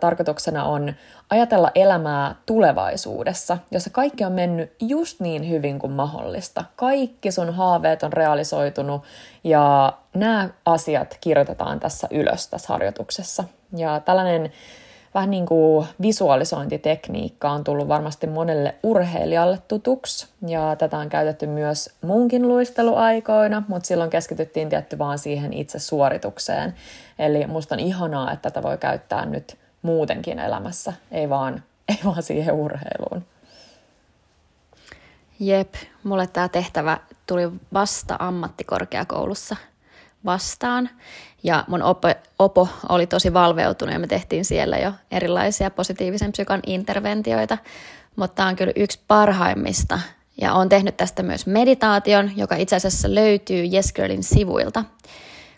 Tarkoituksena 0.00 0.64
on 0.64 0.94
ajatella 1.30 1.70
elämää 1.74 2.34
tulevaisuudessa, 2.46 3.58
jossa 3.70 3.90
kaikki 3.90 4.24
on 4.24 4.32
mennyt 4.32 4.74
just 4.80 5.20
niin 5.20 5.48
hyvin 5.48 5.78
kuin 5.78 5.92
mahdollista. 5.92 6.64
Kaikki 6.76 7.32
sun 7.32 7.54
haaveet 7.54 8.02
on 8.02 8.12
realisoitunut 8.12 9.02
ja 9.44 9.92
nämä 10.14 10.48
asiat 10.64 11.18
kirjoitetaan 11.20 11.80
tässä 11.80 12.08
ylös 12.10 12.48
tässä 12.48 12.68
harjoituksessa. 12.68 13.44
Ja 13.76 14.00
tällainen 14.00 14.52
vähän 15.14 15.30
niin 15.30 15.46
kuin 15.46 15.86
visualisointitekniikka 16.02 17.50
on 17.50 17.64
tullut 17.64 17.88
varmasti 17.88 18.26
monelle 18.26 18.74
urheilijalle 18.82 19.58
tutuksi, 19.68 20.26
ja 20.46 20.76
tätä 20.78 20.98
on 20.98 21.08
käytetty 21.08 21.46
myös 21.46 21.90
munkin 22.02 22.48
luisteluaikoina, 22.48 23.62
mutta 23.68 23.86
silloin 23.86 24.10
keskityttiin 24.10 24.68
tietty 24.68 24.98
vaan 24.98 25.18
siihen 25.18 25.52
itse 25.52 25.78
suoritukseen. 25.78 26.74
Eli 27.18 27.46
musta 27.46 27.74
on 27.74 27.80
ihanaa, 27.80 28.32
että 28.32 28.50
tätä 28.50 28.62
voi 28.62 28.78
käyttää 28.78 29.26
nyt 29.26 29.58
muutenkin 29.86 30.38
elämässä, 30.38 30.92
ei 31.10 31.28
vaan, 31.28 31.62
ei 31.88 31.98
vaan 32.04 32.22
siihen 32.22 32.54
urheiluun. 32.54 33.24
Jep, 35.40 35.74
mulle 36.04 36.26
tämä 36.26 36.48
tehtävä 36.48 36.98
tuli 37.26 37.50
vasta 37.72 38.16
ammattikorkeakoulussa 38.18 39.56
vastaan. 40.24 40.90
Ja 41.42 41.64
mun 41.68 41.82
opo, 41.82 42.08
opo 42.38 42.68
oli 42.88 43.06
tosi 43.06 43.32
valveutunut 43.32 43.92
ja 43.92 43.98
me 43.98 44.06
tehtiin 44.06 44.44
siellä 44.44 44.78
jo 44.78 44.92
erilaisia 45.10 45.70
positiivisen 45.70 46.32
psykan 46.32 46.60
interventioita. 46.66 47.58
Mutta 48.16 48.34
tämä 48.34 48.48
on 48.48 48.56
kyllä 48.56 48.72
yksi 48.76 49.00
parhaimmista. 49.08 50.00
Ja 50.40 50.54
olen 50.54 50.68
tehnyt 50.68 50.96
tästä 50.96 51.22
myös 51.22 51.46
meditaation, 51.46 52.36
joka 52.36 52.56
itse 52.56 52.76
asiassa 52.76 53.14
löytyy 53.14 53.64
Yes 53.72 53.92
Girlin 53.92 54.22
sivuilta. 54.22 54.84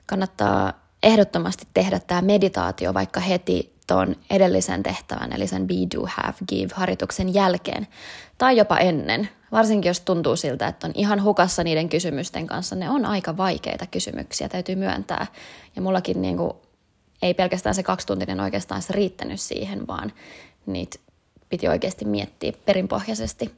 Kannattaa 0.07 0.73
ehdottomasti 1.03 1.67
tehdä 1.75 2.01
tämä 2.01 2.23
meditaatio 2.23 2.95
vaikka 2.95 3.21
heti 3.21 3.78
tuon 3.89 4.17
edellisen 4.31 4.83
tehtävän, 4.83 5.33
eli 5.33 5.47
sen 5.47 5.67
Be, 5.67 5.75
Do, 5.97 6.07
Have, 6.17 6.35
Give-harjoituksen 6.49 7.35
jälkeen, 7.35 7.87
tai 8.39 8.57
jopa 8.57 8.77
ennen, 8.77 9.29
varsinkin 9.53 9.89
jos 9.89 10.01
tuntuu 10.01 10.37
siltä, 10.37 10.67
että 10.67 10.87
on 10.87 10.93
ihan 10.97 11.23
hukassa 11.23 11.65
niiden 11.65 11.89
kysymysten 11.89 12.47
kanssa. 12.47 12.77
Ne 12.77 12.91
on 12.91 13.07
aika 13.07 13.37
vaikeita 13.37 13.87
kysymyksiä, 13.87 14.49
täytyy 14.49 14.77
myöntää. 14.77 15.27
Ja 15.77 15.83
mullakin 15.83 16.23
niin 16.23 16.37
kuin, 16.37 16.53
ei 17.23 17.35
pelkästään 17.35 17.75
se 17.75 17.83
kaksituntinen 17.83 18.41
oikeastaan 18.41 18.83
se 18.83 18.93
riittänyt 18.93 19.41
siihen, 19.41 19.87
vaan 19.87 20.13
niitä 20.67 20.99
piti 21.49 21.69
oikeasti 21.69 22.05
miettiä 22.05 22.53
perinpohjaisesti, 22.65 23.55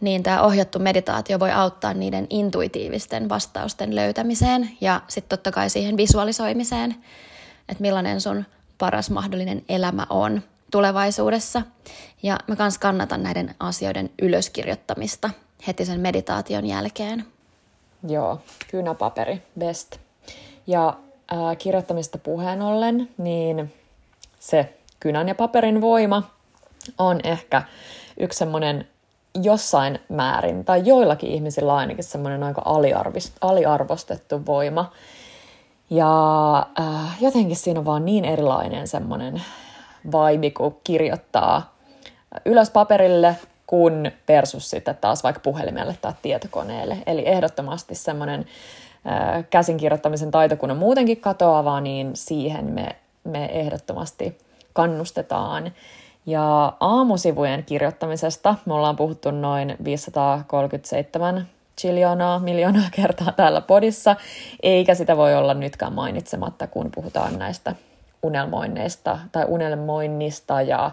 niin 0.00 0.22
tämä 0.22 0.42
ohjattu 0.42 0.78
meditaatio 0.78 1.40
voi 1.40 1.50
auttaa 1.50 1.94
niiden 1.94 2.26
intuitiivisten 2.30 3.28
vastausten 3.28 3.94
löytämiseen 3.94 4.70
ja 4.80 5.00
sitten 5.08 5.38
totta 5.38 5.52
kai 5.52 5.70
siihen 5.70 5.96
visualisoimiseen, 5.96 6.94
että 7.68 7.82
millainen 7.82 8.20
sun 8.20 8.44
paras 8.80 9.10
mahdollinen 9.10 9.62
elämä 9.68 10.06
on 10.10 10.42
tulevaisuudessa. 10.70 11.62
Ja 12.22 12.38
mä 12.46 12.56
kans 12.56 12.78
kannatan 12.78 13.22
näiden 13.22 13.54
asioiden 13.60 14.10
ylöskirjoittamista 14.22 15.30
heti 15.66 15.84
sen 15.84 16.00
meditaation 16.00 16.66
jälkeen. 16.66 17.24
Joo, 18.08 18.40
kynäpaperi, 18.70 19.42
best. 19.58 19.96
Ja 20.66 20.96
ää, 21.30 21.56
kirjoittamista 21.56 22.18
puheen 22.18 22.62
ollen, 22.62 23.08
niin 23.18 23.72
se 24.40 24.74
kynän 25.00 25.28
ja 25.28 25.34
paperin 25.34 25.80
voima 25.80 26.30
on 26.98 27.20
ehkä 27.24 27.62
yksi 28.20 28.38
semmoinen 28.38 28.88
jossain 29.42 29.98
määrin, 30.08 30.64
tai 30.64 30.82
joillakin 30.84 31.30
ihmisillä 31.30 31.74
ainakin 31.74 32.04
semmoinen 32.04 32.42
aika 32.42 32.62
aliarvostettu 33.40 34.46
voima. 34.46 34.92
Ja 35.90 36.56
äh, 36.80 37.22
jotenkin 37.22 37.56
siinä 37.56 37.80
on 37.80 37.86
vaan 37.86 38.04
niin 38.04 38.24
erilainen 38.24 38.88
semmoinen 38.88 39.42
vibe, 40.06 40.50
kun 40.50 40.76
kirjoittaa 40.84 41.74
ylös 42.44 42.70
paperille, 42.70 43.36
kun 43.66 44.10
versus 44.28 44.70
sitten 44.70 44.96
taas 44.96 45.22
vaikka 45.22 45.40
puhelimelle 45.40 45.96
tai 46.00 46.12
tietokoneelle. 46.22 46.98
Eli 47.06 47.28
ehdottomasti 47.28 47.94
semmoinen 47.94 48.46
äh, 49.06 49.44
käsinkirjoittamisen 49.50 50.30
taito, 50.30 50.56
kun 50.56 50.70
on 50.70 50.76
muutenkin 50.76 51.20
katoavaa, 51.20 51.80
niin 51.80 52.10
siihen 52.14 52.64
me, 52.64 52.96
me 53.24 53.44
ehdottomasti 53.44 54.38
kannustetaan. 54.72 55.72
Ja 56.26 56.72
aamusivujen 56.80 57.64
kirjoittamisesta 57.64 58.54
me 58.66 58.74
ollaan 58.74 58.96
puhuttu 58.96 59.30
noin 59.30 59.76
537 59.84 61.48
chiljoonaa, 61.80 62.38
miljoonaa 62.38 62.90
kertaa 62.96 63.32
täällä 63.32 63.60
podissa, 63.60 64.16
eikä 64.62 64.94
sitä 64.94 65.16
voi 65.16 65.34
olla 65.34 65.54
nytkään 65.54 65.92
mainitsematta, 65.92 66.66
kun 66.66 66.90
puhutaan 66.94 67.38
näistä 67.38 67.74
unelmoinneista 68.22 69.18
tai 69.32 69.44
unelmoinnista 69.48 70.62
ja 70.62 70.90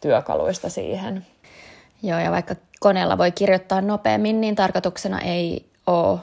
työkaluista 0.00 0.68
siihen. 0.68 1.26
Joo, 2.02 2.18
ja 2.18 2.30
vaikka 2.30 2.54
koneella 2.80 3.18
voi 3.18 3.32
kirjoittaa 3.32 3.80
nopeammin, 3.80 4.40
niin 4.40 4.54
tarkoituksena 4.54 5.20
ei 5.20 5.66
ole 5.86 6.18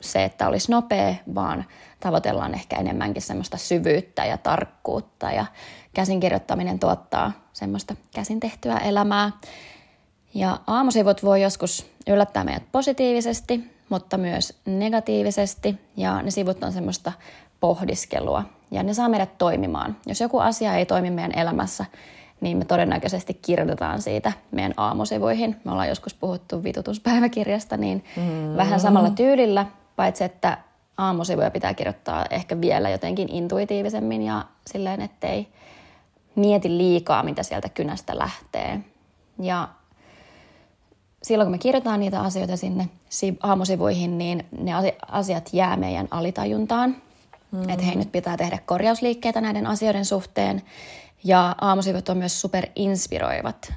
se, 0.00 0.24
että 0.24 0.48
olisi 0.48 0.72
nopea, 0.72 1.14
vaan 1.34 1.64
tavoitellaan 2.00 2.54
ehkä 2.54 2.76
enemmänkin 2.76 3.22
semmoista 3.22 3.56
syvyyttä 3.56 4.24
ja 4.24 4.38
tarkkuutta 4.38 5.32
ja 5.32 5.46
käsinkirjoittaminen 5.94 6.78
tuottaa 6.78 7.32
semmoista 7.52 7.96
käsin 8.14 8.40
tehtyä 8.40 8.76
elämää. 8.76 9.30
Ja 10.34 10.58
aamusivut 10.66 11.22
voi 11.24 11.42
joskus 11.42 11.86
yllättää 12.08 12.44
meidät 12.44 12.62
positiivisesti, 12.72 13.70
mutta 13.88 14.18
myös 14.18 14.58
negatiivisesti 14.66 15.78
ja 15.96 16.22
ne 16.22 16.30
sivut 16.30 16.64
on 16.64 16.72
semmoista 16.72 17.12
pohdiskelua 17.60 18.44
ja 18.70 18.82
ne 18.82 18.94
saa 18.94 19.08
meidät 19.08 19.38
toimimaan. 19.38 19.96
Jos 20.06 20.20
joku 20.20 20.38
asia 20.38 20.74
ei 20.74 20.86
toimi 20.86 21.10
meidän 21.10 21.38
elämässä, 21.38 21.84
niin 22.40 22.58
me 22.58 22.64
todennäköisesti 22.64 23.34
kirjoitetaan 23.34 24.02
siitä 24.02 24.32
meidän 24.50 24.74
aamusivuihin. 24.76 25.56
Me 25.64 25.72
ollaan 25.72 25.88
joskus 25.88 26.14
puhuttu 26.14 26.64
vitutuspäiväkirjasta, 26.64 27.76
niin 27.76 28.04
mm. 28.16 28.56
vähän 28.56 28.80
samalla 28.80 29.10
tyylillä, 29.10 29.66
paitsi 29.96 30.24
että 30.24 30.58
aamusivuja 30.98 31.50
pitää 31.50 31.74
kirjoittaa 31.74 32.26
ehkä 32.30 32.60
vielä 32.60 32.90
jotenkin 32.90 33.28
intuitiivisemmin 33.32 34.22
ja 34.22 34.44
silleen, 34.66 35.00
ettei 35.00 35.48
mieti 36.34 36.68
liikaa, 36.68 37.22
mitä 37.22 37.42
sieltä 37.42 37.68
kynästä 37.68 38.18
lähtee. 38.18 38.80
Ja 39.38 39.68
silloin 41.22 41.46
kun 41.46 41.54
me 41.54 41.58
kirjoitetaan 41.58 42.00
niitä 42.00 42.20
asioita 42.20 42.56
sinne 42.56 42.88
aamusivuihin, 43.42 44.18
niin 44.18 44.46
ne 44.60 44.72
asiat 45.08 45.50
jää 45.52 45.76
meidän 45.76 46.08
alitajuntaan. 46.10 46.96
Mm. 47.50 47.68
Että 47.68 47.84
hei, 47.84 47.96
nyt 47.96 48.12
pitää 48.12 48.36
tehdä 48.36 48.58
korjausliikkeitä 48.66 49.40
näiden 49.40 49.66
asioiden 49.66 50.04
suhteen. 50.04 50.62
Ja 51.24 51.56
aamusivut 51.60 52.08
on 52.08 52.16
myös 52.16 52.40
super 52.40 52.66
inspiroivat. 52.76 53.72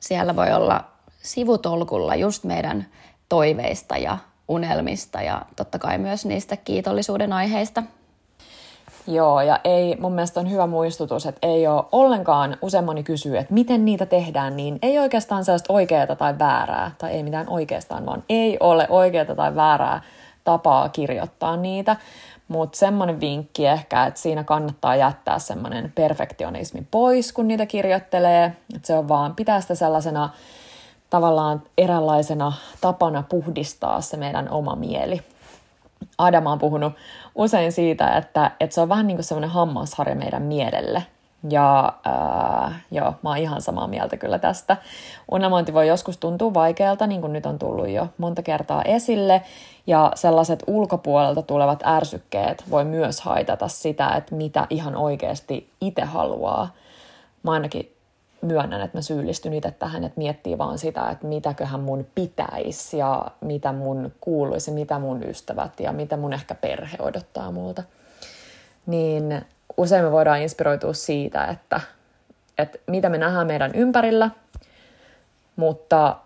Siellä 0.00 0.36
voi 0.36 0.52
olla 0.52 0.84
sivutolkulla 1.22 2.14
just 2.14 2.44
meidän 2.44 2.86
toiveista 3.28 3.96
ja 3.96 4.18
unelmista 4.48 5.22
ja 5.22 5.42
totta 5.56 5.78
kai 5.78 5.98
myös 5.98 6.26
niistä 6.26 6.56
kiitollisuuden 6.56 7.32
aiheista, 7.32 7.82
Joo, 9.08 9.40
ja 9.40 9.60
ei, 9.64 9.96
mun 10.00 10.12
mielestä 10.12 10.40
on 10.40 10.50
hyvä 10.50 10.66
muistutus, 10.66 11.26
että 11.26 11.46
ei 11.46 11.66
ole 11.66 11.84
ollenkaan, 11.92 12.56
useammani 12.62 13.02
kysyy, 13.02 13.36
että 13.38 13.54
miten 13.54 13.84
niitä 13.84 14.06
tehdään, 14.06 14.56
niin 14.56 14.78
ei 14.82 14.98
oikeastaan 14.98 15.44
sellaista 15.44 15.72
oikeaa 15.72 16.16
tai 16.16 16.38
väärää, 16.38 16.90
tai 16.98 17.10
ei 17.10 17.22
mitään 17.22 17.48
oikeastaan, 17.48 18.06
vaan 18.06 18.22
ei 18.28 18.56
ole 18.60 18.86
oikeaa 18.90 19.34
tai 19.34 19.54
väärää 19.54 20.02
tapaa 20.44 20.88
kirjoittaa 20.88 21.56
niitä, 21.56 21.96
mutta 22.48 22.78
semmoinen 22.78 23.20
vinkki 23.20 23.66
ehkä, 23.66 24.06
että 24.06 24.20
siinä 24.20 24.44
kannattaa 24.44 24.96
jättää 24.96 25.38
semmoinen 25.38 25.92
perfektionismi 25.94 26.86
pois, 26.90 27.32
kun 27.32 27.48
niitä 27.48 27.66
kirjoittelee, 27.66 28.44
että 28.74 28.86
se 28.86 28.94
on 28.94 29.08
vaan, 29.08 29.34
pitää 29.34 29.60
sitä 29.60 29.74
sellaisena 29.74 30.30
tavallaan 31.10 31.62
eräänlaisena 31.78 32.52
tapana 32.80 33.24
puhdistaa 33.28 34.00
se 34.00 34.16
meidän 34.16 34.48
oma 34.50 34.76
mieli. 34.76 35.22
Adama 36.18 36.52
on 36.52 36.58
puhunut 36.58 36.92
usein 37.34 37.72
siitä, 37.72 38.16
että, 38.16 38.50
että 38.60 38.74
se 38.74 38.80
on 38.80 38.88
vähän 38.88 39.06
niin 39.06 39.16
kuin 39.16 39.24
semmoinen 39.24 39.50
hammasharja 39.50 40.14
meidän 40.14 40.42
mielelle. 40.42 41.02
Ja 41.50 41.92
ää, 42.04 42.80
joo, 42.90 43.14
mä 43.22 43.28
oon 43.28 43.38
ihan 43.38 43.62
samaa 43.62 43.86
mieltä 43.86 44.16
kyllä 44.16 44.38
tästä. 44.38 44.76
Unelmointi 45.30 45.74
voi 45.74 45.88
joskus 45.88 46.18
tuntua 46.18 46.54
vaikealta, 46.54 47.06
niin 47.06 47.20
kuin 47.20 47.32
nyt 47.32 47.46
on 47.46 47.58
tullut 47.58 47.88
jo 47.88 48.08
monta 48.18 48.42
kertaa 48.42 48.82
esille. 48.82 49.42
Ja 49.86 50.12
sellaiset 50.14 50.64
ulkopuolelta 50.66 51.42
tulevat 51.42 51.82
ärsykkeet 51.86 52.64
voi 52.70 52.84
myös 52.84 53.20
haitata 53.20 53.68
sitä, 53.68 54.08
että 54.08 54.34
mitä 54.34 54.66
ihan 54.70 54.96
oikeasti 54.96 55.70
itse 55.80 56.02
haluaa. 56.02 56.72
Mä 57.42 57.52
ainakin 57.52 57.95
myönnän, 58.42 58.80
että 58.80 58.98
mä 58.98 59.02
syyllistyn 59.02 59.52
itse 59.52 59.70
tähän, 59.70 60.04
että 60.04 60.18
miettii 60.18 60.58
vaan 60.58 60.78
sitä, 60.78 61.10
että 61.10 61.26
mitäköhän 61.26 61.80
mun 61.80 62.06
pitäisi 62.14 62.98
ja 62.98 63.26
mitä 63.40 63.72
mun 63.72 64.12
kuuluisi, 64.20 64.70
mitä 64.70 64.98
mun 64.98 65.22
ystävät 65.22 65.80
ja 65.80 65.92
mitä 65.92 66.16
mun 66.16 66.32
ehkä 66.32 66.54
perhe 66.54 66.96
odottaa 67.00 67.52
multa. 67.52 67.82
Niin 68.86 69.44
usein 69.76 70.04
me 70.04 70.12
voidaan 70.12 70.42
inspiroitua 70.42 70.92
siitä, 70.92 71.44
että, 71.44 71.80
että 72.58 72.78
mitä 72.86 73.08
me 73.08 73.18
nähdään 73.18 73.46
meidän 73.46 73.74
ympärillä, 73.74 74.30
mutta 75.56 76.16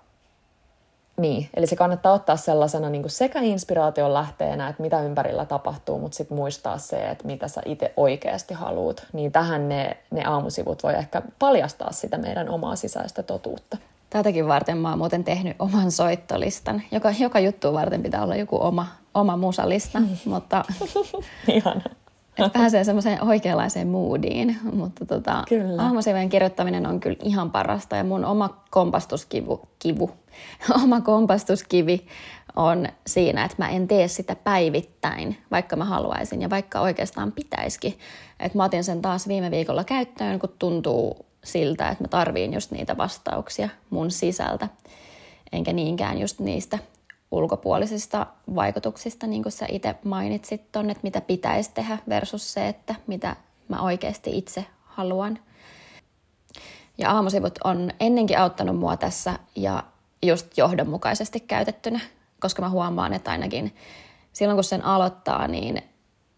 Niin, 1.21 1.49
eli 1.55 1.67
se 1.67 1.77
kannattaa 1.77 2.12
ottaa 2.12 2.37
sellaisena 2.37 2.91
niin 2.91 3.03
kuin 3.03 3.11
sekä 3.11 3.41
inspiraation 3.41 4.15
lähteenä, 4.15 4.69
että 4.69 4.83
mitä 4.83 5.03
ympärillä 5.03 5.45
tapahtuu, 5.45 5.99
mutta 5.99 6.17
sitten 6.17 6.37
muistaa 6.37 6.79
se, 6.79 6.97
että 6.97 7.27
mitä 7.27 7.49
sä 7.49 7.62
itse 7.65 7.93
oikeasti 7.97 8.55
haluat. 8.55 9.07
Niin 9.12 9.33
tähän 9.33 9.69
ne, 9.69 9.97
ne 10.11 10.25
aamusivut 10.25 10.83
voi 10.83 10.95
ehkä 10.95 11.23
paljastaa 11.39 11.93
sitä 11.93 12.19
meidän 12.19 12.49
omaa 12.49 12.77
sisäistä 12.77 13.23
totuutta. 13.23 13.77
Tätäkin 14.11 14.49
varten 14.49 14.79
mä 14.79 14.89
oon 14.89 14.99
muuten 14.99 15.25
tehnyt 15.25 15.57
oman 15.59 15.91
soittolistan. 15.91 16.83
Joka, 16.93 17.11
joka 17.19 17.41
juttu 17.41 17.73
varten 17.73 18.03
pitää 18.03 18.23
olla 18.23 18.37
joku 18.37 18.62
oma, 18.62 18.87
oma 19.15 19.37
musalista, 19.37 20.03
mutta 20.25 20.65
että 22.39 22.59
pääsee 22.59 22.85
semmoiseen 22.85 23.25
oikeanlaiseen 23.25 23.89
moodiin. 23.89 24.57
Mutta 24.73 25.07
tota, 25.07 25.45
aamusiven 25.79 26.29
kirjoittaminen 26.29 26.87
on 26.87 27.00
kyllä 27.00 27.17
ihan 27.23 27.50
parasta 27.50 27.97
ja 27.97 28.05
mun 28.05 28.25
oma 28.25 28.62
kompastuskivu, 28.71 29.61
kivu, 29.79 30.11
oma 30.85 31.01
kompastuskivi 31.01 32.07
on 32.57 32.89
siinä, 33.07 33.45
että 33.45 33.57
mä 33.59 33.69
en 33.69 33.89
tee 33.89 34.09
sitä 34.09 34.37
päivittäin, 34.37 35.37
vaikka 35.51 35.77
mä 35.77 35.85
haluaisin 35.85 36.43
ja 36.43 36.51
vaikka 36.51 36.81
oikeastaan 36.81 37.33
pitäisikin. 37.33 37.99
Et 38.41 38.55
mä 38.55 38.65
otin 38.65 38.85
sen 38.85 39.03
taas 39.03 39.29
viime 39.29 39.51
viikolla 39.51 39.85
käyttöön, 39.85 40.39
kun 40.39 40.55
tuntuu 40.59 41.27
siltä, 41.45 41.89
että 41.89 42.05
mä 42.05 42.09
tarviin 42.09 42.53
just 42.53 42.71
niitä 42.71 42.97
vastauksia 42.97 43.69
mun 43.91 44.11
sisältä, 44.11 44.69
enkä 45.53 45.73
niinkään 45.73 46.19
just 46.19 46.41
niistä 46.41 46.79
ulkopuolisista 47.31 48.27
vaikutuksista, 48.55 49.27
niin 49.27 49.43
kuin 49.43 49.53
sä 49.53 49.67
itse 49.69 49.95
mainitsit 50.05 50.73
ton, 50.73 50.91
että 50.91 51.03
mitä 51.03 51.21
pitäisi 51.21 51.71
tehdä 51.75 51.99
versus 52.09 52.53
se, 52.53 52.69
että 52.69 52.95
mitä 53.07 53.37
mä 53.69 53.83
oikeasti 53.83 54.39
itse 54.39 54.65
haluan. 54.85 55.39
Ja 56.99 57.11
aamusivut 57.11 57.59
on 57.65 57.91
ennenkin 58.01 58.39
auttanut 58.39 58.77
mua 58.77 58.97
tässä 58.97 59.39
ja 59.57 59.83
just 60.23 60.59
johdonmukaisesti 60.59 61.41
käytettynä, 61.41 62.00
koska 62.41 62.62
mä 62.62 62.69
huomaan, 62.69 63.12
että 63.12 63.31
ainakin 63.31 63.75
silloin 64.33 64.57
kun 64.57 64.65
sen 64.65 64.85
aloittaa, 64.85 65.49
niin 65.49 65.83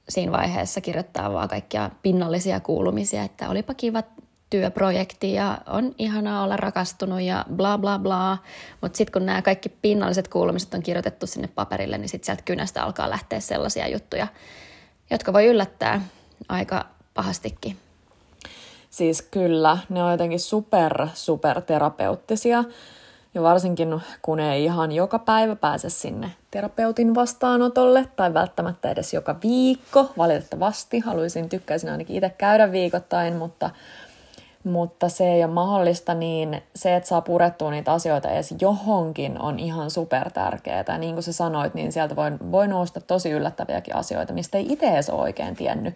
siinä 0.08 0.32
vaiheessa 0.32 0.80
kirjoittaa 0.80 1.32
vaan 1.32 1.48
kaikkia 1.48 1.90
pinnallisia 2.02 2.60
kuulumisia, 2.60 3.22
että 3.22 3.48
olipa 3.48 3.74
kiva 3.74 4.02
työprojekti 4.50 5.32
ja 5.32 5.58
on 5.66 5.94
ihanaa 5.98 6.42
olla 6.44 6.56
rakastunut 6.56 7.20
ja 7.20 7.44
bla 7.56 7.78
bla 7.78 7.98
bla. 7.98 8.38
Mutta 8.80 8.96
sitten 8.96 9.12
kun 9.12 9.26
nämä 9.26 9.42
kaikki 9.42 9.68
pinnalliset 9.68 10.28
kuulumiset 10.28 10.74
on 10.74 10.82
kirjoitettu 10.82 11.26
sinne 11.26 11.48
paperille, 11.48 11.98
niin 11.98 12.08
sitten 12.08 12.26
sieltä 12.26 12.42
kynästä 12.42 12.82
alkaa 12.82 13.10
lähteä 13.10 13.40
sellaisia 13.40 13.88
juttuja, 13.88 14.26
jotka 15.10 15.32
voi 15.32 15.46
yllättää 15.46 16.00
aika 16.48 16.86
pahastikin. 17.14 17.76
Siis 18.90 19.22
kyllä, 19.22 19.78
ne 19.88 20.02
on 20.02 20.12
jotenkin 20.12 20.40
super, 20.40 21.06
super 21.14 21.62
terapeuttisia. 21.62 22.64
Ja 23.34 23.42
varsinkin 23.42 24.00
kun 24.22 24.40
ei 24.40 24.64
ihan 24.64 24.92
joka 24.92 25.18
päivä 25.18 25.56
pääse 25.56 25.90
sinne 25.90 26.30
terapeutin 26.50 27.14
vastaanotolle 27.14 28.08
tai 28.16 28.34
välttämättä 28.34 28.90
edes 28.90 29.14
joka 29.14 29.36
viikko. 29.42 30.12
Valitettavasti 30.18 30.98
haluaisin, 30.98 31.48
tykkäisin 31.48 31.90
ainakin 31.90 32.16
itse 32.16 32.30
käydä 32.30 32.72
viikoittain, 32.72 33.36
mutta 33.36 33.70
mutta 34.64 35.08
se 35.08 35.32
ei 35.32 35.44
ole 35.44 35.52
mahdollista, 35.52 36.14
niin 36.14 36.62
se, 36.76 36.96
että 36.96 37.08
saa 37.08 37.20
purettua 37.20 37.70
niitä 37.70 37.92
asioita 37.92 38.30
edes 38.30 38.54
johonkin 38.60 39.40
on 39.40 39.58
ihan 39.58 39.90
super 39.90 40.30
tärkeää. 40.30 40.98
Niin 40.98 41.14
kuin 41.14 41.22
sä 41.22 41.32
sanoit, 41.32 41.74
niin 41.74 41.92
sieltä 41.92 42.16
voi, 42.16 42.30
voi 42.52 42.68
nousta 42.68 43.00
tosi 43.00 43.30
yllättäviäkin 43.30 43.96
asioita, 43.96 44.32
mistä 44.32 44.58
ei 44.58 44.66
itse 44.72 44.86
edes 44.86 45.10
ole 45.10 45.20
oikein 45.20 45.56
tiennyt 45.56 45.94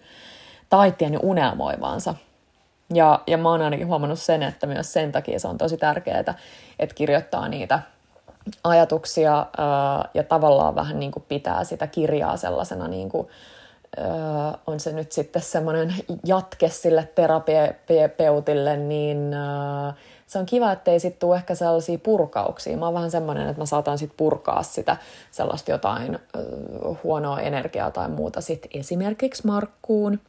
tai 0.71 0.93
tiennyt 0.93 1.21
unelmoivaansa. 1.25 2.15
Ja, 2.95 3.21
ja 3.27 3.39
mä 3.39 3.51
oon 3.51 3.63
ainakin 3.63 3.87
huomannut 3.87 4.19
sen, 4.19 4.43
että 4.43 4.67
myös 4.67 4.93
sen 4.93 5.13
takia 5.13 5.39
se 5.39 5.49
on 5.49 5.59
tosi 5.59 5.77
tärkeää, 5.77 6.21
että 6.79 6.95
kirjoittaa 6.95 7.49
niitä 7.49 7.81
ajatuksia 8.65 9.47
ää, 9.59 10.09
ja 10.15 10.23
tavallaan 10.23 10.75
vähän 10.75 11.01
niin 11.01 11.13
kuin 11.13 11.25
pitää 11.29 11.65
sitä 11.65 11.87
kirjaa 11.87 12.37
sellaisena 12.37 12.89
niin 12.89 13.09
kuin, 13.09 13.29
on 14.67 14.81
se 14.81 14.93
nyt 14.93 15.13
sitten 15.13 15.43
semmoinen 15.43 15.95
jatke 16.25 16.69
sille 16.69 17.09
terapeutille, 17.87 18.77
niin 18.77 19.31
se 20.27 20.39
on 20.39 20.47
kiva, 20.47 20.73
ettei 20.73 21.01
sitten 21.01 21.21
tule 21.21 21.37
ehkä 21.37 21.55
sellaisia 21.55 21.99
purkauksia. 21.99 22.77
Mä 22.77 22.85
oon 22.85 22.95
vähän 22.95 23.11
semmoinen, 23.11 23.49
että 23.49 23.63
mä 23.63 23.67
saatan 23.67 23.99
sitten 23.99 24.17
purkaa 24.17 24.63
sitä 24.63 24.97
sellaista 25.31 25.71
jotain 25.71 26.19
huonoa 27.05 27.41
energiaa 27.41 27.91
tai 27.91 28.09
muuta 28.09 28.41
sitten 28.41 28.71
esimerkiksi 28.75 29.47
Markkuun, 29.47 30.21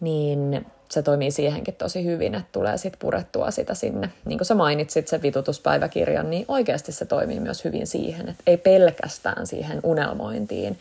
niin 0.00 0.66
se 0.90 1.02
toimii 1.02 1.30
siihenkin 1.30 1.74
tosi 1.74 2.04
hyvin, 2.04 2.34
että 2.34 2.48
tulee 2.52 2.78
sitten 2.78 2.98
purettua 2.98 3.50
sitä 3.50 3.74
sinne. 3.74 4.10
Niin 4.24 4.38
kuin 4.38 4.46
sä 4.46 4.54
mainitsit 4.54 5.08
sen 5.08 5.22
vitutuspäiväkirjan, 5.22 6.30
niin 6.30 6.44
oikeasti 6.48 6.92
se 6.92 7.04
toimii 7.04 7.40
myös 7.40 7.64
hyvin 7.64 7.86
siihen, 7.86 8.28
että 8.28 8.42
ei 8.46 8.56
pelkästään 8.56 9.46
siihen 9.46 9.80
unelmointiin, 9.82 10.78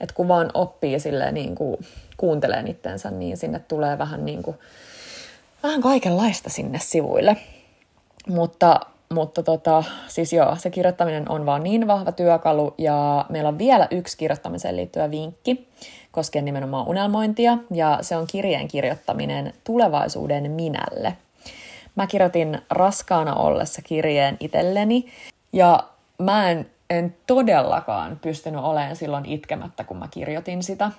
että 0.00 0.14
kun 0.14 0.28
vaan 0.28 0.50
oppii 0.54 1.00
silleen 1.00 1.34
niin 1.34 1.54
kuin 1.54 1.76
kuuntelee 2.16 2.64
itsensä, 2.66 3.10
niin 3.10 3.36
sinne 3.36 3.58
tulee 3.58 3.98
vähän, 3.98 4.24
niin 4.24 4.42
kuin, 4.42 4.56
vähän 5.62 5.80
kaikenlaista 5.80 6.50
sinne 6.50 6.78
sivuille. 6.82 7.36
Mutta, 8.28 8.80
mutta 9.12 9.42
tota, 9.42 9.84
siis 10.08 10.32
joo, 10.32 10.56
se 10.56 10.70
kirjoittaminen 10.70 11.30
on 11.30 11.46
vaan 11.46 11.62
niin 11.62 11.86
vahva 11.86 12.12
työkalu 12.12 12.74
ja 12.78 13.24
meillä 13.28 13.48
on 13.48 13.58
vielä 13.58 13.88
yksi 13.90 14.16
kirjoittamiseen 14.16 14.76
liittyvä 14.76 15.10
vinkki 15.10 15.68
koskien 16.12 16.44
nimenomaan 16.44 16.88
unelmointia 16.88 17.58
ja 17.74 17.98
se 18.00 18.16
on 18.16 18.26
kirjeen 18.26 18.68
kirjoittaminen 18.68 19.52
tulevaisuuden 19.64 20.50
minälle. 20.50 21.16
Mä 21.94 22.06
kirjoitin 22.06 22.62
raskaana 22.70 23.34
ollessa 23.34 23.82
kirjeen 23.82 24.36
itselleni 24.40 25.06
ja 25.52 25.84
mä 26.18 26.50
en 26.50 26.66
en 26.92 27.16
todellakaan 27.26 28.18
pystynyt 28.22 28.60
olemaan 28.60 28.96
silloin 28.96 29.26
itkemättä, 29.26 29.84
kun 29.84 29.96
mä 29.96 30.08
kirjoitin 30.10 30.62
sitä. 30.62 30.90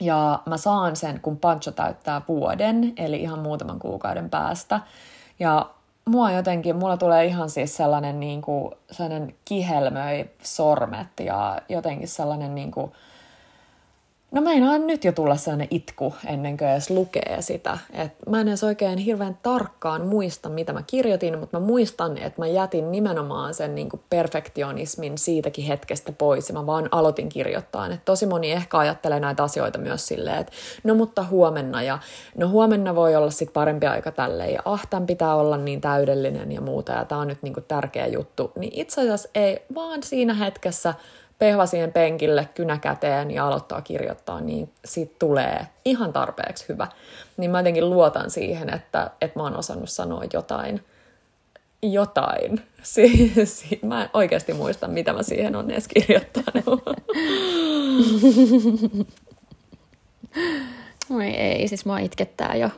Ja 0.00 0.38
mä 0.46 0.56
saan 0.56 0.96
sen, 0.96 1.20
kun 1.20 1.36
Pancho 1.38 1.70
täyttää 1.70 2.22
vuoden, 2.28 2.92
eli 2.96 3.22
ihan 3.22 3.38
muutaman 3.38 3.78
kuukauden 3.78 4.30
päästä. 4.30 4.80
Ja 5.38 5.70
mua 6.10 6.32
jotenkin, 6.32 6.76
mulla 6.76 6.96
tulee 6.96 7.24
ihan 7.24 7.50
siis 7.50 7.76
sellainen, 7.76 8.20
niin 8.20 8.42
kuin, 8.42 8.74
sellainen 8.90 9.34
kihelmöi 9.44 10.30
sormet 10.42 11.20
ja 11.20 11.62
jotenkin 11.68 12.08
sellainen 12.08 12.54
niin 12.54 12.70
kuin, 12.70 12.92
No 14.30 14.40
meinaa 14.40 14.78
nyt 14.78 15.04
jo 15.04 15.12
tulla 15.12 15.36
sellainen 15.36 15.68
itku 15.70 16.14
ennen 16.26 16.56
kuin 16.56 16.68
edes 16.68 16.90
lukee 16.90 17.36
sitä. 17.40 17.78
Et 17.92 18.12
mä 18.28 18.40
en 18.40 18.48
edes 18.48 18.64
oikein 18.64 18.98
hirveän 18.98 19.38
tarkkaan 19.42 20.06
muista, 20.06 20.48
mitä 20.48 20.72
mä 20.72 20.82
kirjoitin, 20.82 21.38
mutta 21.38 21.60
mä 21.60 21.66
muistan, 21.66 22.18
että 22.18 22.42
mä 22.42 22.46
jätin 22.46 22.92
nimenomaan 22.92 23.54
sen 23.54 23.74
niin 23.74 23.88
kuin 23.88 24.02
perfektionismin 24.10 25.18
siitäkin 25.18 25.64
hetkestä 25.64 26.12
pois 26.12 26.48
ja 26.48 26.54
mä 26.54 26.66
vaan 26.66 26.88
aloitin 26.92 27.28
kirjoittaa. 27.28 27.86
Et 27.86 28.04
tosi 28.04 28.26
moni 28.26 28.52
ehkä 28.52 28.78
ajattelee 28.78 29.20
näitä 29.20 29.42
asioita 29.42 29.78
myös 29.78 30.06
silleen, 30.06 30.38
että 30.38 30.52
no 30.84 30.94
mutta 30.94 31.24
huomenna 31.24 31.82
ja 31.82 31.98
no 32.36 32.48
huomenna 32.48 32.94
voi 32.94 33.16
olla 33.16 33.30
sitten 33.30 33.52
parempi 33.52 33.86
aika 33.86 34.12
tälleen 34.12 34.54
ja 34.54 34.62
ah, 34.64 34.86
tämän 34.90 35.06
pitää 35.06 35.34
olla 35.34 35.56
niin 35.56 35.80
täydellinen 35.80 36.52
ja 36.52 36.60
muuta 36.60 36.92
ja 36.92 37.04
tämä 37.04 37.20
on 37.20 37.28
nyt 37.28 37.42
niin 37.42 37.54
kuin 37.54 37.64
tärkeä 37.68 38.06
juttu. 38.06 38.52
Niin 38.56 38.72
itse 38.74 39.00
asiassa 39.00 39.28
ei, 39.34 39.62
vaan 39.74 40.02
siinä 40.02 40.34
hetkessä– 40.34 40.94
pehva 41.40 41.66
siihen 41.66 41.92
penkille 41.92 42.48
kynä 42.54 42.78
käteen 42.78 43.30
ja 43.30 43.46
aloittaa 43.46 43.82
kirjoittaa, 43.82 44.40
niin 44.40 44.72
siitä 44.84 45.14
tulee 45.18 45.66
ihan 45.84 46.12
tarpeeksi 46.12 46.64
hyvä. 46.68 46.86
Niin 47.36 47.50
mä 47.50 47.58
jotenkin 47.58 47.90
luotan 47.90 48.30
siihen, 48.30 48.74
että, 48.74 49.10
että 49.20 49.38
mä 49.38 49.42
oon 49.42 49.56
osannut 49.56 49.90
sanoa 49.90 50.22
jotain, 50.32 50.84
jotain. 51.82 52.60
Si- 52.82 53.32
si- 53.44 53.80
mä 53.82 54.02
en 54.02 54.10
oikeasti 54.12 54.52
muista, 54.52 54.88
mitä 54.88 55.12
mä 55.12 55.22
siihen 55.22 55.56
on 55.56 55.70
edes 55.70 55.88
kirjoittanut. 55.88 56.82
Oi 61.16 61.26
ei, 61.26 61.68
siis 61.68 61.84
mua 61.84 61.98
itkettää 61.98 62.54
jo. 62.54 62.70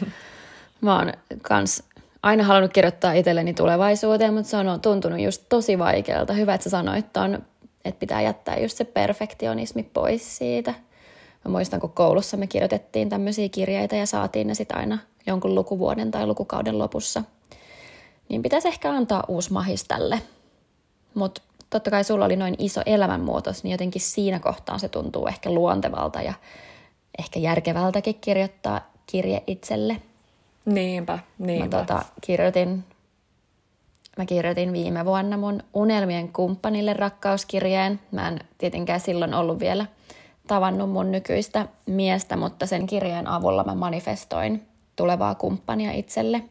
Mä 0.80 0.98
oon 0.98 1.12
kans 1.42 1.82
aina 2.22 2.44
halunnut 2.44 2.72
kirjoittaa 2.72 3.12
itselleni 3.12 3.54
tulevaisuuteen, 3.54 4.34
mutta 4.34 4.50
se 4.50 4.56
on 4.56 4.80
tuntunut 4.80 5.20
just 5.20 5.42
tosi 5.48 5.78
vaikealta. 5.78 6.32
Hyvä, 6.32 6.54
että 6.54 6.64
sä 6.64 6.70
sanoit 6.70 7.12
ton 7.12 7.42
että 7.86 8.00
pitää 8.00 8.22
jättää 8.22 8.58
just 8.58 8.76
se 8.76 8.84
perfektionismi 8.84 9.82
pois 9.82 10.38
siitä. 10.38 10.74
Mä 11.44 11.50
muistan, 11.50 11.80
kun 11.80 11.92
koulussa 11.92 12.36
me 12.36 12.46
kirjoitettiin 12.46 13.08
tämmöisiä 13.08 13.48
kirjeitä 13.48 13.96
ja 13.96 14.06
saatiin 14.06 14.46
ne 14.46 14.54
sitten 14.54 14.78
aina 14.78 14.98
jonkun 15.26 15.54
lukuvuoden 15.54 16.10
tai 16.10 16.26
lukukauden 16.26 16.78
lopussa. 16.78 17.22
Niin 18.28 18.42
pitäisi 18.42 18.68
ehkä 18.68 18.90
antaa 18.90 19.24
uusi 19.28 19.52
mahis 19.52 19.84
tälle. 19.84 20.20
Mutta 21.14 21.42
totta 21.70 21.90
kai 21.90 22.04
sulla 22.04 22.24
oli 22.24 22.36
noin 22.36 22.54
iso 22.58 22.80
elämänmuutos, 22.86 23.62
niin 23.62 23.72
jotenkin 23.72 24.02
siinä 24.02 24.40
kohtaa 24.40 24.78
se 24.78 24.88
tuntuu 24.88 25.26
ehkä 25.26 25.50
luontevalta 25.50 26.22
ja 26.22 26.34
ehkä 27.18 27.38
järkevältäkin 27.38 28.14
kirjoittaa 28.20 28.90
kirje 29.06 29.42
itselle. 29.46 29.96
Niinpä, 30.64 31.18
niinpä. 31.38 31.76
Mä 31.76 31.82
tota, 31.82 32.02
kirjoitin 32.20 32.84
Mä 34.16 34.26
kirjoitin 34.26 34.72
viime 34.72 35.04
vuonna 35.04 35.36
mun 35.36 35.62
unelmien 35.74 36.32
kumppanille 36.32 36.94
rakkauskirjeen. 36.94 38.00
Mä 38.12 38.28
en 38.28 38.38
tietenkään 38.58 39.00
silloin 39.00 39.34
ollut 39.34 39.60
vielä 39.60 39.86
tavannut 40.48 40.90
mun 40.90 41.12
nykyistä 41.12 41.68
miestä, 41.86 42.36
mutta 42.36 42.66
sen 42.66 42.86
kirjeen 42.86 43.26
avulla 43.26 43.64
mä 43.64 43.74
manifestoin 43.74 44.66
tulevaa 44.96 45.34
kumppania 45.34 45.92
itselle. 45.92 46.42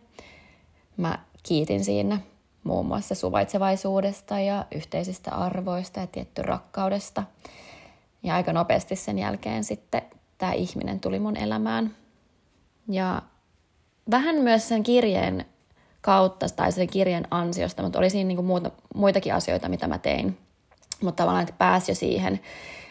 Mä 0.97 1.19
kiitin 1.43 1.86
siinä 1.86 2.19
muun 2.63 2.86
muassa 2.86 3.15
suvaitsevaisuudesta 3.15 4.39
ja 4.39 4.65
yhteisistä 4.75 5.32
arvoista 5.32 5.99
ja 5.99 6.08
tietty 6.08 6.41
rakkaudesta. 6.41 7.23
Ja 8.23 8.36
aika 8.36 8.54
nopeasti 8.54 8.95
sen 8.95 9.19
jälkeen 9.19 9.63
sitten 9.63 10.01
tämä 10.38 10.54
ihminen 10.54 10.99
tuli 10.99 11.19
mun 11.19 11.38
elämään. 11.38 11.95
Ja 12.89 13.21
vähän 14.12 14.36
myös 14.36 14.67
sen 14.67 14.84
kirjeen 14.84 15.45
kautta 16.06 16.46
tai 16.56 16.72
sen 16.72 16.88
kirjeen 16.88 17.28
ansiosta, 17.32 17.84
mutta 17.84 18.00
oli 18.00 18.10
siinä 18.10 18.28
niin 18.28 18.46
muuta, 18.46 18.72
muitakin 18.96 19.34
asioita, 19.34 19.70
mitä 19.70 19.88
mä 19.88 19.98
tein. 19.98 20.38
Mutta 21.02 21.24
tavallaan, 21.24 21.44
että 21.44 21.56
pääsi 21.58 21.91
jo 21.91 21.96
siihen, 21.96 22.39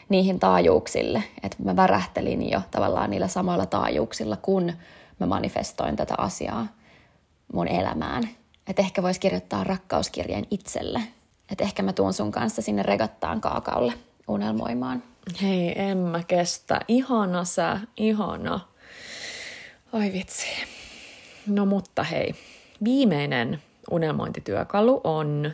niihin 0.08 0.40
taajuuksille, 0.40 1.22
että 1.42 1.56
mä 1.64 1.76
värähtelin 1.76 2.50
jo 2.50 2.60
tavallaan 2.70 3.10
niillä 3.10 3.28
samoilla 3.28 3.66
taajuuksilla, 3.66 4.36
kun 4.36 4.72
mä 5.20 5.26
manifestoin 5.26 5.96
tätä 5.96 6.14
asiaa 6.18 6.66
mun 7.52 7.68
elämään. 7.68 8.28
Että 8.66 8.82
ehkä 8.82 9.02
voisi 9.02 9.20
kirjoittaa 9.20 9.64
rakkauskirjeen 9.64 10.46
itselle. 10.50 11.02
Että 11.50 11.64
ehkä 11.64 11.82
mä 11.82 11.92
tuun 11.92 12.12
sun 12.12 12.32
kanssa 12.32 12.62
sinne 12.62 12.82
regattaan 12.82 13.40
kaakaulle 13.40 13.92
unelmoimaan. 14.28 15.02
Hei, 15.42 15.80
en 15.80 15.98
mä 15.98 16.22
kestä. 16.28 16.80
Ihana 16.88 17.44
sä, 17.44 17.80
ihana. 17.96 18.60
Oi 19.92 20.12
vitsi. 20.12 20.46
No 21.46 21.66
mutta 21.66 22.02
hei, 22.02 22.34
viimeinen 22.84 23.62
unelmointityökalu 23.90 25.00
on 25.04 25.52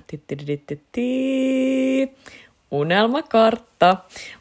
unelmakartta. 2.71 3.97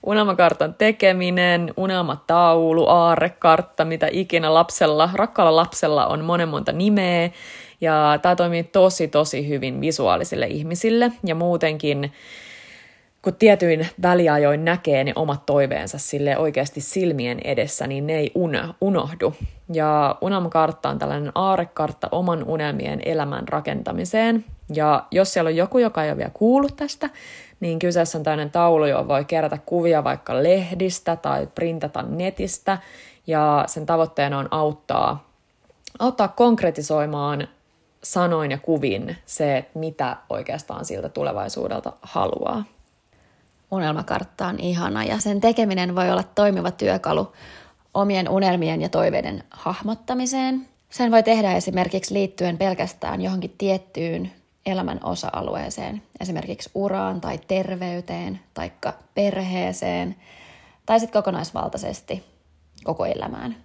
Unelmakartan 0.05 0.73
tekeminen, 0.73 1.73
unelmataulu, 1.77 2.87
aarrekartta, 2.87 3.85
mitä 3.85 4.07
ikinä 4.11 4.53
lapsella, 4.53 5.09
rakkaalla 5.13 5.55
lapsella 5.55 6.07
on 6.07 6.23
monen 6.23 6.49
monta 6.49 6.71
nimeä. 6.71 7.29
Ja 7.81 8.19
tämä 8.21 8.35
toimii 8.35 8.63
tosi, 8.63 9.07
tosi 9.07 9.47
hyvin 9.47 9.81
visuaalisille 9.81 10.47
ihmisille 10.47 11.11
ja 11.25 11.35
muutenkin 11.35 12.11
kun 13.21 13.35
tietyin 13.35 13.87
väliajoin 14.01 14.65
näkee 14.65 15.03
ne 15.03 15.13
omat 15.15 15.45
toiveensa 15.45 15.97
sille 15.97 16.37
oikeasti 16.37 16.81
silmien 16.81 17.39
edessä, 17.43 17.87
niin 17.87 18.07
ne 18.07 18.15
ei 18.15 18.31
unohdu. 18.81 19.33
Ja 19.73 20.15
unelmakartta 20.21 20.89
on 20.89 20.99
tällainen 20.99 21.31
aarekartta 21.35 22.07
oman 22.11 22.43
unelmien 22.43 23.01
elämän 23.05 23.47
rakentamiseen. 23.47 24.45
Ja 24.73 25.05
jos 25.11 25.33
siellä 25.33 25.47
on 25.47 25.55
joku, 25.55 25.77
joka 25.77 26.03
ei 26.03 26.09
ole 26.09 26.17
vielä 26.17 26.31
kuullut 26.33 26.75
tästä, 26.75 27.09
niin 27.59 27.79
kyseessä 27.79 28.17
on 28.17 28.23
tällainen 28.23 28.51
taulu, 28.51 28.85
johon 28.85 29.07
voi 29.07 29.25
kerätä 29.25 29.57
kuvia 29.65 30.03
vaikka 30.03 30.43
lehdistä 30.43 31.15
tai 31.15 31.47
printata 31.55 32.01
netistä. 32.01 32.77
Ja 33.27 33.63
sen 33.67 33.85
tavoitteena 33.85 34.39
on 34.39 34.47
auttaa, 34.51 35.29
auttaa 35.99 36.27
konkretisoimaan 36.27 37.47
sanoin 38.03 38.51
ja 38.51 38.57
kuvin 38.57 39.17
se, 39.25 39.57
että 39.57 39.79
mitä 39.79 40.17
oikeastaan 40.29 40.85
siltä 40.85 41.09
tulevaisuudelta 41.09 41.93
haluaa. 42.01 42.63
Unelmakartta 43.71 44.47
on 44.47 44.59
ihana 44.59 45.03
ja 45.03 45.19
sen 45.19 45.41
tekeminen 45.41 45.95
voi 45.95 46.11
olla 46.11 46.23
toimiva 46.23 46.71
työkalu 46.71 47.33
omien 47.93 48.29
unelmien 48.29 48.81
ja 48.81 48.89
toiveiden 48.89 49.43
hahmottamiseen. 49.49 50.67
Sen 50.89 51.11
voi 51.11 51.23
tehdä 51.23 51.53
esimerkiksi 51.53 52.13
liittyen 52.13 52.57
pelkästään 52.57 53.21
johonkin 53.21 53.55
tiettyyn 53.57 54.31
elämän 54.65 54.99
osa-alueeseen, 55.03 56.01
esimerkiksi 56.19 56.69
uraan 56.75 57.21
tai 57.21 57.39
terveyteen 57.47 58.39
tai 58.53 58.71
perheeseen, 59.15 60.15
tai 60.85 60.99
sitten 60.99 61.21
kokonaisvaltaisesti 61.21 62.23
koko 62.83 63.05
elämään. 63.05 63.55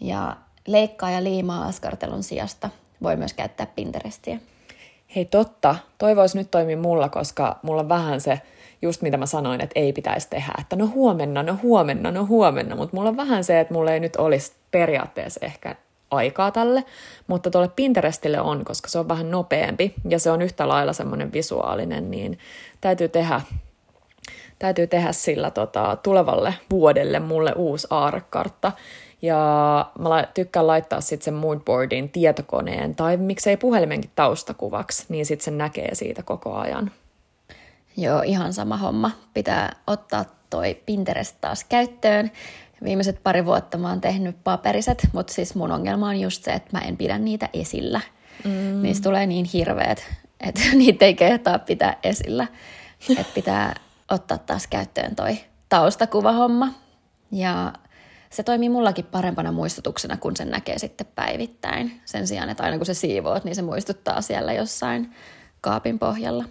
Ja 0.00 0.36
leikkaa 0.66 1.10
ja 1.10 1.24
liimaa 1.24 1.66
askartelun 1.66 2.22
sijasta 2.22 2.70
voi 3.02 3.16
myös 3.16 3.32
käyttää 3.32 3.66
Pinterestiä. 3.66 4.38
Hei 5.16 5.24
totta, 5.24 5.76
toivois 5.98 6.34
nyt 6.34 6.50
toimii 6.50 6.76
mulla, 6.76 7.08
koska 7.08 7.58
mulla 7.62 7.80
on 7.80 7.88
vähän 7.88 8.20
se, 8.20 8.40
just 8.82 9.02
mitä 9.02 9.16
mä 9.16 9.26
sanoin, 9.26 9.60
että 9.60 9.80
ei 9.80 9.92
pitäisi 9.92 10.30
tehdä, 10.30 10.52
että 10.60 10.76
no 10.76 10.86
huomenna, 10.86 11.42
no 11.42 11.58
huomenna, 11.62 12.10
no 12.10 12.26
huomenna, 12.26 12.76
mutta 12.76 12.96
mulla 12.96 13.08
on 13.08 13.16
vähän 13.16 13.44
se, 13.44 13.60
että 13.60 13.74
mulla 13.74 13.92
ei 13.92 14.00
nyt 14.00 14.16
olisi 14.16 14.52
periaatteessa 14.70 15.40
ehkä 15.42 15.76
aikaa 16.10 16.50
tälle, 16.50 16.84
mutta 17.26 17.50
tuolle 17.50 17.70
Pinterestille 17.76 18.40
on, 18.40 18.64
koska 18.64 18.88
se 18.88 18.98
on 18.98 19.08
vähän 19.08 19.30
nopeampi 19.30 19.94
ja 20.08 20.18
se 20.18 20.30
on 20.30 20.42
yhtä 20.42 20.68
lailla 20.68 20.92
semmoinen 20.92 21.32
visuaalinen, 21.32 22.10
niin 22.10 22.38
täytyy 22.80 23.08
tehdä, 23.08 23.40
täytyy 24.58 24.86
tehdä 24.86 25.12
sillä 25.12 25.50
tota, 25.50 25.96
tulevalle 26.02 26.54
vuodelle 26.70 27.20
mulle 27.20 27.52
uusi 27.56 27.86
aarekartta. 27.90 28.72
Ja 29.24 29.90
mä 29.98 30.26
tykkään 30.34 30.66
laittaa 30.66 31.00
sitten 31.00 31.24
sen 31.24 31.34
moodboardin 31.34 32.10
tietokoneen 32.10 32.94
tai 32.94 33.16
miksei 33.16 33.56
puhelimenkin 33.56 34.10
taustakuvaksi, 34.14 35.04
niin 35.08 35.26
sitten 35.26 35.44
sen 35.44 35.58
näkee 35.58 35.94
siitä 35.94 36.22
koko 36.22 36.54
ajan. 36.54 36.90
Joo, 37.96 38.22
ihan 38.22 38.52
sama 38.52 38.76
homma. 38.76 39.10
Pitää 39.34 39.76
ottaa 39.86 40.24
toi 40.50 40.74
Pinterest 40.86 41.36
taas 41.40 41.64
käyttöön 41.64 42.30
Viimeiset 42.84 43.22
pari 43.22 43.44
vuotta 43.44 43.78
mä 43.78 43.88
oon 43.88 44.00
tehnyt 44.00 44.36
paperiset, 44.44 45.08
mutta 45.12 45.32
siis 45.32 45.54
mun 45.54 45.72
ongelma 45.72 46.08
on 46.08 46.20
just 46.20 46.44
se, 46.44 46.52
että 46.52 46.68
mä 46.72 46.78
en 46.78 46.96
pidä 46.96 47.18
niitä 47.18 47.48
esillä. 47.52 48.00
Mm. 48.44 48.82
Niistä 48.82 49.02
tulee 49.02 49.26
niin 49.26 49.44
hirveät, 49.44 50.04
että 50.40 50.60
niitä 50.74 51.04
ei 51.04 51.14
kehtaa 51.14 51.58
pitää 51.58 51.96
esillä. 52.02 52.46
Että 53.10 53.32
pitää 53.34 53.74
ottaa 54.10 54.38
taas 54.38 54.66
käyttöön 54.66 55.16
toi 55.16 55.38
taustakuvahomma. 55.68 56.68
Ja 57.32 57.72
se 58.34 58.42
toimii 58.42 58.68
mullakin 58.68 59.04
parempana 59.04 59.52
muistutuksena, 59.52 60.16
kun 60.16 60.36
sen 60.36 60.50
näkee 60.50 60.78
sitten 60.78 61.06
päivittäin. 61.14 62.00
Sen 62.04 62.26
sijaan, 62.26 62.48
että 62.48 62.62
aina 62.62 62.76
kun 62.76 62.86
se 62.86 62.94
siivoot, 62.94 63.44
niin 63.44 63.54
se 63.54 63.62
muistuttaa 63.62 64.20
siellä 64.20 64.52
jossain 64.52 65.14
kaapin 65.60 65.98
pohjalla. 65.98 66.44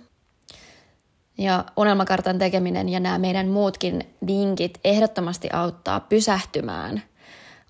Ja 1.37 1.65
unelmakartan 1.77 2.39
tekeminen 2.39 2.89
ja 2.89 2.99
nämä 2.99 3.17
meidän 3.17 3.47
muutkin 3.47 4.15
vinkit 4.27 4.79
ehdottomasti 4.83 5.49
auttaa 5.53 5.99
pysähtymään 5.99 7.03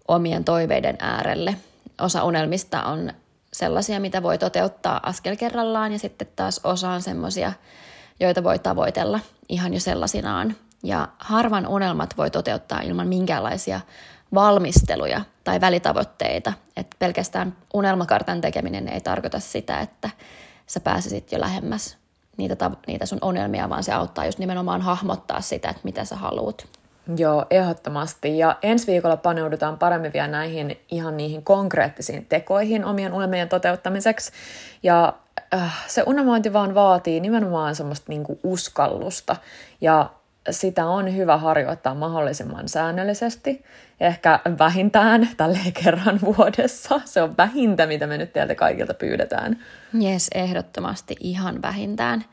omien 0.07 0.43
toiveiden 0.43 0.97
äärelle. 0.99 1.55
Osa 2.01 2.23
unelmista 2.23 2.83
on 2.83 3.13
sellaisia, 3.53 3.99
mitä 3.99 4.23
voi 4.23 4.37
toteuttaa 4.37 4.99
askel 5.03 5.35
kerrallaan 5.35 5.91
ja 5.91 5.99
sitten 5.99 6.27
taas 6.35 6.61
osa 6.63 6.89
on 6.89 7.01
semmoisia, 7.01 7.53
joita 8.19 8.43
voi 8.43 8.59
tavoitella 8.59 9.19
ihan 9.49 9.73
jo 9.73 9.79
sellaisinaan. 9.79 10.55
Ja 10.83 11.07
harvan 11.19 11.67
unelmat 11.67 12.17
voi 12.17 12.31
toteuttaa 12.31 12.81
ilman 12.81 13.07
minkäänlaisia 13.07 13.81
valmisteluja 14.33 15.21
tai 15.43 15.61
välitavoitteita. 15.61 16.53
että 16.77 16.95
pelkästään 16.99 17.55
unelmakartan 17.73 18.41
tekeminen 18.41 18.87
ei 18.87 19.01
tarkoita 19.01 19.39
sitä, 19.39 19.79
että 19.79 20.09
sä 20.67 20.79
pääsisit 20.79 21.31
jo 21.31 21.39
lähemmäs 21.39 21.97
niitä, 22.37 22.71
niitä 22.87 23.05
sun 23.05 23.17
ongelmia, 23.21 23.69
vaan 23.69 23.83
se 23.83 23.93
auttaa 23.93 24.25
just 24.25 24.39
nimenomaan 24.39 24.81
hahmottaa 24.81 25.41
sitä, 25.41 25.69
että 25.69 25.81
mitä 25.83 26.05
sä 26.05 26.15
haluat. 26.15 26.67
Joo, 27.17 27.45
ehdottomasti. 27.49 28.37
Ja 28.37 28.57
ensi 28.61 28.87
viikolla 28.87 29.17
paneudutaan 29.17 29.77
paremmin 29.77 30.13
vielä 30.13 30.27
näihin 30.27 30.79
ihan 30.91 31.17
niihin 31.17 31.43
konkreettisiin 31.43 32.25
tekoihin 32.25 32.85
omien 32.85 33.13
unelmien 33.13 33.49
toteuttamiseksi. 33.49 34.31
Ja 34.83 35.13
äh, 35.53 35.85
se 35.87 36.03
unelmointi 36.05 36.53
vaan 36.53 36.75
vaatii 36.75 37.19
nimenomaan 37.19 37.75
semmoista 37.75 38.05
niinku 38.07 38.39
uskallusta. 38.43 39.35
Ja 39.81 40.09
sitä 40.49 40.85
on 40.85 41.15
hyvä 41.15 41.37
harjoittaa 41.37 41.95
mahdollisimman 41.95 42.69
säännöllisesti, 42.69 43.63
ehkä 43.99 44.39
vähintään 44.59 45.29
tälle 45.37 45.59
kerran 45.83 46.19
vuodessa. 46.21 47.01
Se 47.05 47.21
on 47.21 47.37
vähintä, 47.37 47.85
mitä 47.85 48.07
me 48.07 48.17
nyt 48.17 48.33
teiltä 48.33 48.55
kaikilta 48.55 48.93
pyydetään. 48.93 49.59
Jes, 49.99 50.27
ehdottomasti 50.35 51.15
ihan 51.19 51.61
vähintään. 51.61 52.25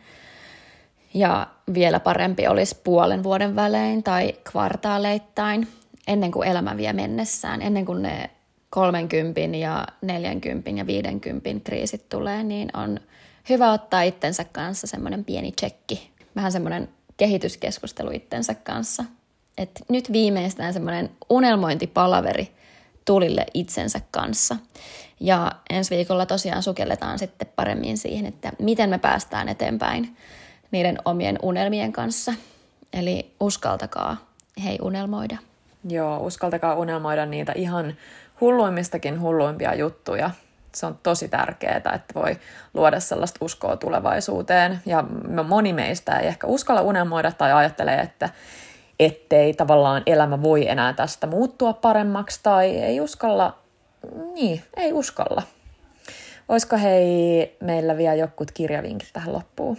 Ja 1.15 1.47
vielä 1.75 2.01
parempi 2.01 2.49
olisi 2.49 2.81
puolen 2.85 3.23
vuoden 3.23 3.57
välein 3.57 4.03
tai 4.03 4.35
kvartaaleittain, 4.51 5.69
ennen 6.07 6.31
kuin 6.31 6.49
elämä 6.49 6.77
vie 6.77 6.93
mennessään, 6.93 7.63
ennen 7.63 7.87
kuin 7.87 8.03
ne 8.03 8.31
30 8.71 9.41
ja 9.41 9.87
40 10.03 10.71
ja 10.71 10.87
50 10.87 11.65
kriisit 11.65 12.09
tulee, 12.09 12.43
niin 12.43 12.77
on 12.77 13.01
hyvä 13.49 13.73
ottaa 13.73 14.03
itsensä 14.03 14.45
kanssa 14.53 14.87
semmoinen 14.87 15.25
pieni 15.25 15.53
tsekki, 15.53 16.11
vähän 16.37 16.53
semmoinen 16.53 16.89
kehityskeskustelu 17.21 18.11
itsensä 18.11 18.55
kanssa. 18.55 19.05
Et 19.59 19.71
nyt 19.89 20.13
viimeistään 20.13 20.73
semmoinen 20.73 21.11
unelmointipalaveri 21.31 22.49
tulille 23.05 23.47
itsensä 23.55 24.01
kanssa. 24.11 24.57
Ja 25.21 25.53
ensi 25.71 25.97
viikolla 25.97 26.27
tosiaan 26.27 26.63
sukelletaan 26.63 27.19
sitten 27.19 27.49
paremmin 27.57 27.99
siihen, 27.99 28.27
että 28.27 28.53
miten 28.59 28.91
me 28.91 28.99
päästään 28.99 29.49
eteenpäin 29.49 30.17
niiden 30.71 30.99
omien 31.05 31.39
unelmien 31.43 31.93
kanssa. 31.93 32.35
Eli 32.93 33.35
uskaltakaa, 33.41 34.17
hei 34.65 34.79
unelmoida. 34.83 35.37
Joo, 35.89 36.19
uskaltakaa 36.19 36.75
unelmoida 36.75 37.27
niitä 37.27 37.53
ihan 37.53 37.95
hulluimmistakin 38.41 39.21
hulluimpia 39.21 39.75
juttuja 39.75 40.31
se 40.75 40.87
on 40.87 40.99
tosi 41.03 41.29
tärkeää, 41.29 41.77
että 41.77 42.15
voi 42.15 42.37
luoda 42.75 43.01
sellaista 43.01 43.45
uskoa 43.45 43.77
tulevaisuuteen. 43.77 44.81
Ja 44.87 45.05
moni 45.49 45.73
meistä 45.73 46.19
ei 46.19 46.27
ehkä 46.27 46.47
uskalla 46.47 46.81
unelmoida 46.81 47.33
tai 47.33 47.53
ajattelee, 47.53 48.01
että 48.01 48.29
ettei 49.01 49.55
tavallaan 49.55 50.03
elämä 50.07 50.43
voi 50.43 50.69
enää 50.69 50.93
tästä 50.93 51.27
muuttua 51.27 51.73
paremmaksi 51.73 52.41
tai 52.43 52.77
ei 52.77 53.01
uskalla, 53.01 53.59
niin, 54.35 54.63
ei 54.77 54.93
uskalla. 54.93 55.43
Olisiko 56.49 56.77
hei 56.77 57.57
meillä 57.61 57.97
vielä 57.97 58.15
jokut 58.15 58.51
kirjavinkit 58.51 59.09
tähän 59.13 59.33
loppuun? 59.33 59.79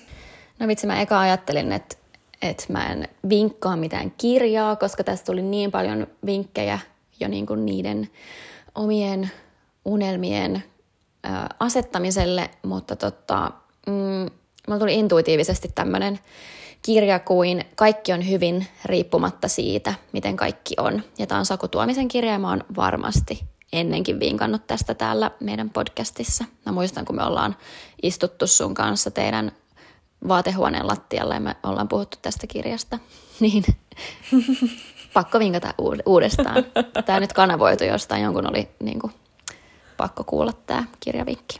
No 0.60 0.67
vitsi, 0.67 0.88
mä 0.88 1.01
eka 1.01 1.19
ajattelin, 1.19 1.71
että, 1.71 1.95
että 2.41 2.65
mä 2.69 2.91
en 2.91 3.08
vinkkaa 3.30 3.75
mitään 3.75 4.12
kirjaa, 4.17 4.75
koska 4.75 5.04
tässä 5.04 5.25
tuli 5.25 5.41
niin 5.41 5.71
paljon 5.71 6.08
vinkkejä 6.25 6.80
jo 7.19 7.27
niin 7.27 7.45
kuin 7.45 7.65
niiden 7.65 8.10
omien 8.75 9.32
unelmien 9.86 10.63
asettamiselle, 11.60 12.49
mutta 12.63 12.95
tota, 12.95 13.51
mm, 13.88 14.79
tuli 14.79 14.99
intuitiivisesti 14.99 15.71
tämmöinen 15.75 16.19
kirja 16.81 17.19
kuin 17.19 17.65
Kaikki 17.75 18.13
on 18.13 18.29
hyvin 18.29 18.67
riippumatta 18.86 19.47
siitä, 19.47 19.93
miten 20.12 20.36
kaikki 20.36 20.75
on. 20.77 21.03
Ja 21.17 21.27
tämä 21.27 21.39
on 21.39 21.45
Saku 21.45 21.67
Tuomisen 21.67 22.07
kirja 22.07 22.31
ja 22.31 22.39
mä 22.39 22.49
oon 22.49 22.63
varmasti 22.75 23.43
ennenkin 23.73 24.19
vinkannut 24.19 24.67
tästä 24.67 24.93
täällä 24.93 25.31
meidän 25.39 25.69
podcastissa. 25.69 26.45
Mä 26.65 26.71
muistan, 26.71 27.05
kun 27.05 27.15
me 27.15 27.23
ollaan 27.23 27.55
istuttu 28.03 28.47
sun 28.47 28.73
kanssa 28.73 29.12
teidän 29.12 29.51
vaatehuoneen 30.27 30.88
lattialla 30.88 31.34
ja 31.34 31.39
me 31.39 31.55
ollaan 31.63 31.88
puhuttu 31.88 32.17
tästä 32.21 32.47
kirjasta, 32.47 32.99
niin 33.39 33.63
pakko 35.13 35.39
vinkata 35.39 35.73
uudestaan. 36.05 36.65
Tämä 37.05 37.19
nyt 37.19 37.34
kanavoitu 37.34 37.84
jostain, 37.84 38.23
jonkun 38.23 38.49
oli 38.49 38.69
niin 38.84 38.99
kuin, 38.99 39.13
pakko 40.01 40.23
kuulla 40.23 40.51
tämä 40.67 40.83
kirjavinkki. 40.99 41.59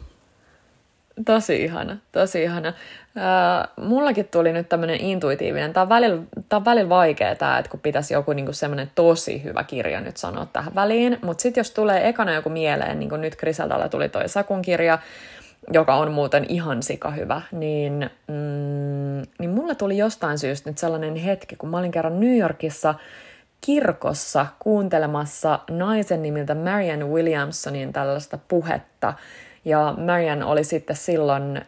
Tosi 1.26 1.64
ihana, 1.64 1.98
tosi 2.12 2.44
ihana. 2.44 2.68
Äh, 2.68 3.86
mullakin 3.86 4.28
tuli 4.28 4.54
nyt 4.54 4.70
tämmöinen 4.70 5.02
intuitiivinen, 5.02 5.74
tämä 5.74 5.82
on 5.82 5.90
välillä, 5.90 6.22
välillä 6.66 6.90
vaikea 6.90 7.36
tämä, 7.36 7.58
että 7.58 7.72
kun 7.72 7.80
pitäisi 7.80 8.14
joku 8.14 8.34
niinku 8.34 8.54
semmoinen 8.54 8.92
tosi 8.96 9.44
hyvä 9.44 9.64
kirja 9.64 10.02
nyt 10.02 10.18
sanoa 10.18 10.46
tähän 10.46 10.76
väliin, 10.76 11.18
mutta 11.22 11.42
sitten 11.42 11.60
jos 11.60 11.72
tulee 11.72 12.10
ekana 12.10 12.34
joku 12.34 12.50
mieleen, 12.50 13.00
niin 13.00 13.10
kuin 13.10 13.22
nyt 13.22 13.36
Griseldalla 13.36 13.90
tuli 13.90 14.10
toi 14.10 14.30
Sakun 14.30 14.62
kirja, 14.62 15.00
joka 15.74 15.96
on 15.96 16.12
muuten 16.12 16.46
ihan 16.50 16.84
sika 16.84 17.12
hyvä, 17.12 17.42
niin, 17.52 18.10
mm, 18.28 19.22
niin 19.40 19.50
mulle 19.50 19.76
tuli 19.76 19.98
jostain 19.98 20.38
syystä 20.38 20.70
nyt 20.70 20.78
sellainen 20.78 21.16
hetki, 21.16 21.56
kun 21.56 21.70
mä 21.70 21.78
olin 21.78 21.92
kerran 21.92 22.20
New 22.20 22.38
Yorkissa 22.38 22.96
kirkossa 23.62 24.46
kuuntelemassa 24.60 25.60
naisen 25.70 26.22
nimiltä 26.22 26.56
Marianne 26.56 27.06
Williamsonin 27.06 27.94
tällaista 27.94 28.40
puhetta, 28.48 29.14
ja 29.66 29.96
Marian 29.98 30.44
oli 30.44 30.64
sitten 30.64 30.96
silloin 30.96 31.58
äh, 31.58 31.64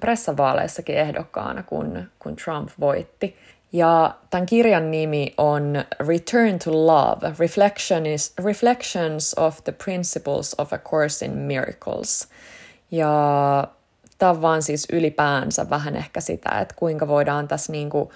pressavaaleissakin 0.00 0.96
ehdokkaana, 0.96 1.62
kun, 1.62 2.04
kun 2.18 2.36
Trump 2.36 2.70
voitti. 2.80 3.36
Ja 3.72 4.14
tämän 4.30 4.46
kirjan 4.46 4.90
nimi 4.90 5.34
on 5.38 5.84
Return 6.08 6.58
to 6.64 6.86
Love, 6.86 7.34
Reflections, 7.38 8.32
Reflections 8.44 9.34
of 9.38 9.64
the 9.64 9.72
Principles 9.84 10.54
of 10.58 10.72
a 10.72 10.78
Course 10.78 11.26
in 11.26 11.32
Miracles. 11.32 12.28
Ja 12.90 13.68
tämä 14.18 14.30
on 14.30 14.42
vaan 14.42 14.62
siis 14.62 14.86
ylipäänsä 14.92 15.70
vähän 15.70 15.96
ehkä 15.96 16.20
sitä, 16.20 16.50
että 16.60 16.74
kuinka 16.78 17.08
voidaan 17.08 17.48
tässä 17.48 17.72
niin 17.72 17.90
kuin 17.90 18.10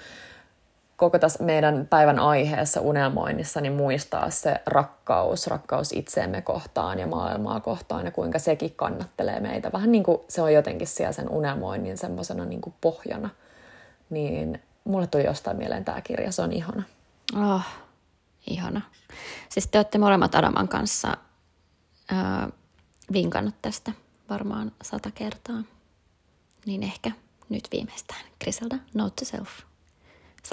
koko 1.01 1.19
tässä 1.19 1.45
meidän 1.45 1.87
päivän 1.91 2.19
aiheessa 2.19 2.81
unelmoinnissa 2.81 3.61
niin 3.61 3.73
muistaa 3.73 4.31
se 4.31 4.61
rakkaus, 4.67 5.47
rakkaus 5.47 5.93
itseemme 5.93 6.43
kohtaan 6.43 6.99
ja 6.99 7.07
maailmaa 7.07 7.61
kohtaan 7.61 8.05
ja 8.05 8.11
kuinka 8.11 8.39
sekin 8.39 8.75
kannattelee 8.77 9.41
meitä. 9.41 9.73
Vähän 9.73 9.93
niin 9.93 10.03
kuin 10.03 10.19
se 10.29 10.43
on 10.43 10.53
jotenkin 10.53 10.87
siellä 10.87 11.13
sen 11.13 11.29
unelmoinnin 11.29 11.99
semmoisena 11.99 12.45
niin 12.45 12.61
kuin 12.61 12.75
pohjana. 12.81 13.31
Niin 14.11 14.63
mulle 14.85 15.07
tuli 15.07 15.25
jostain 15.25 15.57
mieleen 15.57 15.85
tämä 15.85 16.01
kirja, 16.01 16.33
se 16.33 16.43
on 16.43 16.53
ihana. 16.53 16.83
Oh, 17.37 17.65
ihana. 18.47 18.81
Siis 19.49 19.67
te 19.67 19.79
olette 19.79 19.99
molemmat 19.99 20.35
Adaman 20.35 20.69
kanssa 20.69 21.17
äh, 22.13 22.49
vinkannut 23.13 23.55
tästä 23.63 23.93
varmaan 24.31 24.73
sata 24.83 25.11
kertaa. 25.11 25.63
Niin 26.67 26.83
ehkä 26.83 27.11
nyt 27.49 27.69
viimeistään. 27.73 28.21
Griselda, 28.41 28.77
note 28.95 29.25
to 29.25 29.25
self. 29.25 29.70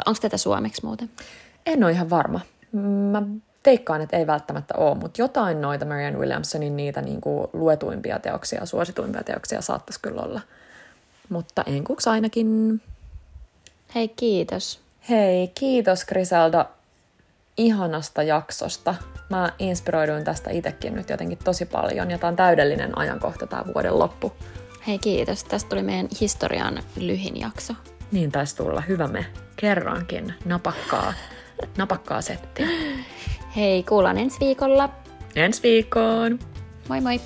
Onko 0.05 0.19
tätä 0.21 0.37
suomeksi 0.37 0.85
muuten? 0.85 1.09
En 1.65 1.83
ole 1.83 1.91
ihan 1.91 2.09
varma. 2.09 2.39
Mä 3.11 3.23
teikkaan, 3.63 4.01
että 4.01 4.17
ei 4.17 4.27
välttämättä 4.27 4.73
ole, 4.77 4.95
mutta 4.95 5.21
jotain 5.21 5.61
noita 5.61 5.85
Marianne 5.85 6.19
Williamsonin 6.19 6.77
niitä 6.77 7.01
niin 7.01 7.21
kuin 7.21 7.47
luetuimpia 7.53 8.19
teoksia, 8.19 8.65
suosituimpia 8.65 9.23
teoksia 9.23 9.61
saattaisi 9.61 9.99
kyllä 10.01 10.21
olla. 10.21 10.41
Mutta 11.29 11.63
enkuks 11.67 12.07
ainakin. 12.07 12.81
Hei, 13.95 14.07
kiitos. 14.07 14.79
Hei, 15.09 15.47
kiitos 15.47 16.05
Griselda 16.05 16.65
ihanasta 17.57 18.23
jaksosta. 18.23 18.95
Mä 19.29 19.53
inspiroiduin 19.59 20.23
tästä 20.23 20.49
itsekin 20.49 20.95
nyt 20.95 21.09
jotenkin 21.09 21.37
tosi 21.43 21.65
paljon 21.65 22.11
ja 22.11 22.17
tämä 22.17 22.29
on 22.29 22.35
täydellinen 22.35 22.97
ajankohta 22.97 23.47
tämä 23.47 23.63
vuoden 23.73 23.99
loppu. 23.99 24.33
Hei 24.87 24.99
kiitos. 24.99 25.43
Tästä 25.43 25.69
tuli 25.69 25.83
meidän 25.83 26.07
historian 26.21 26.83
lyhin 26.95 27.39
jakso. 27.39 27.73
Niin 28.11 28.31
taisi 28.31 28.55
tulla. 28.55 28.81
Hyvä 28.81 29.07
me 29.07 29.25
kerrankin 29.55 30.33
napakkaa, 30.45 31.13
napakkaa 31.77 32.21
settiä. 32.21 32.67
Hei, 33.55 33.83
kuullaan 33.83 34.17
ensi 34.17 34.39
viikolla. 34.39 34.89
Ensi 35.35 35.63
viikkoon. 35.63 36.39
Moi 36.89 37.01
moi. 37.01 37.21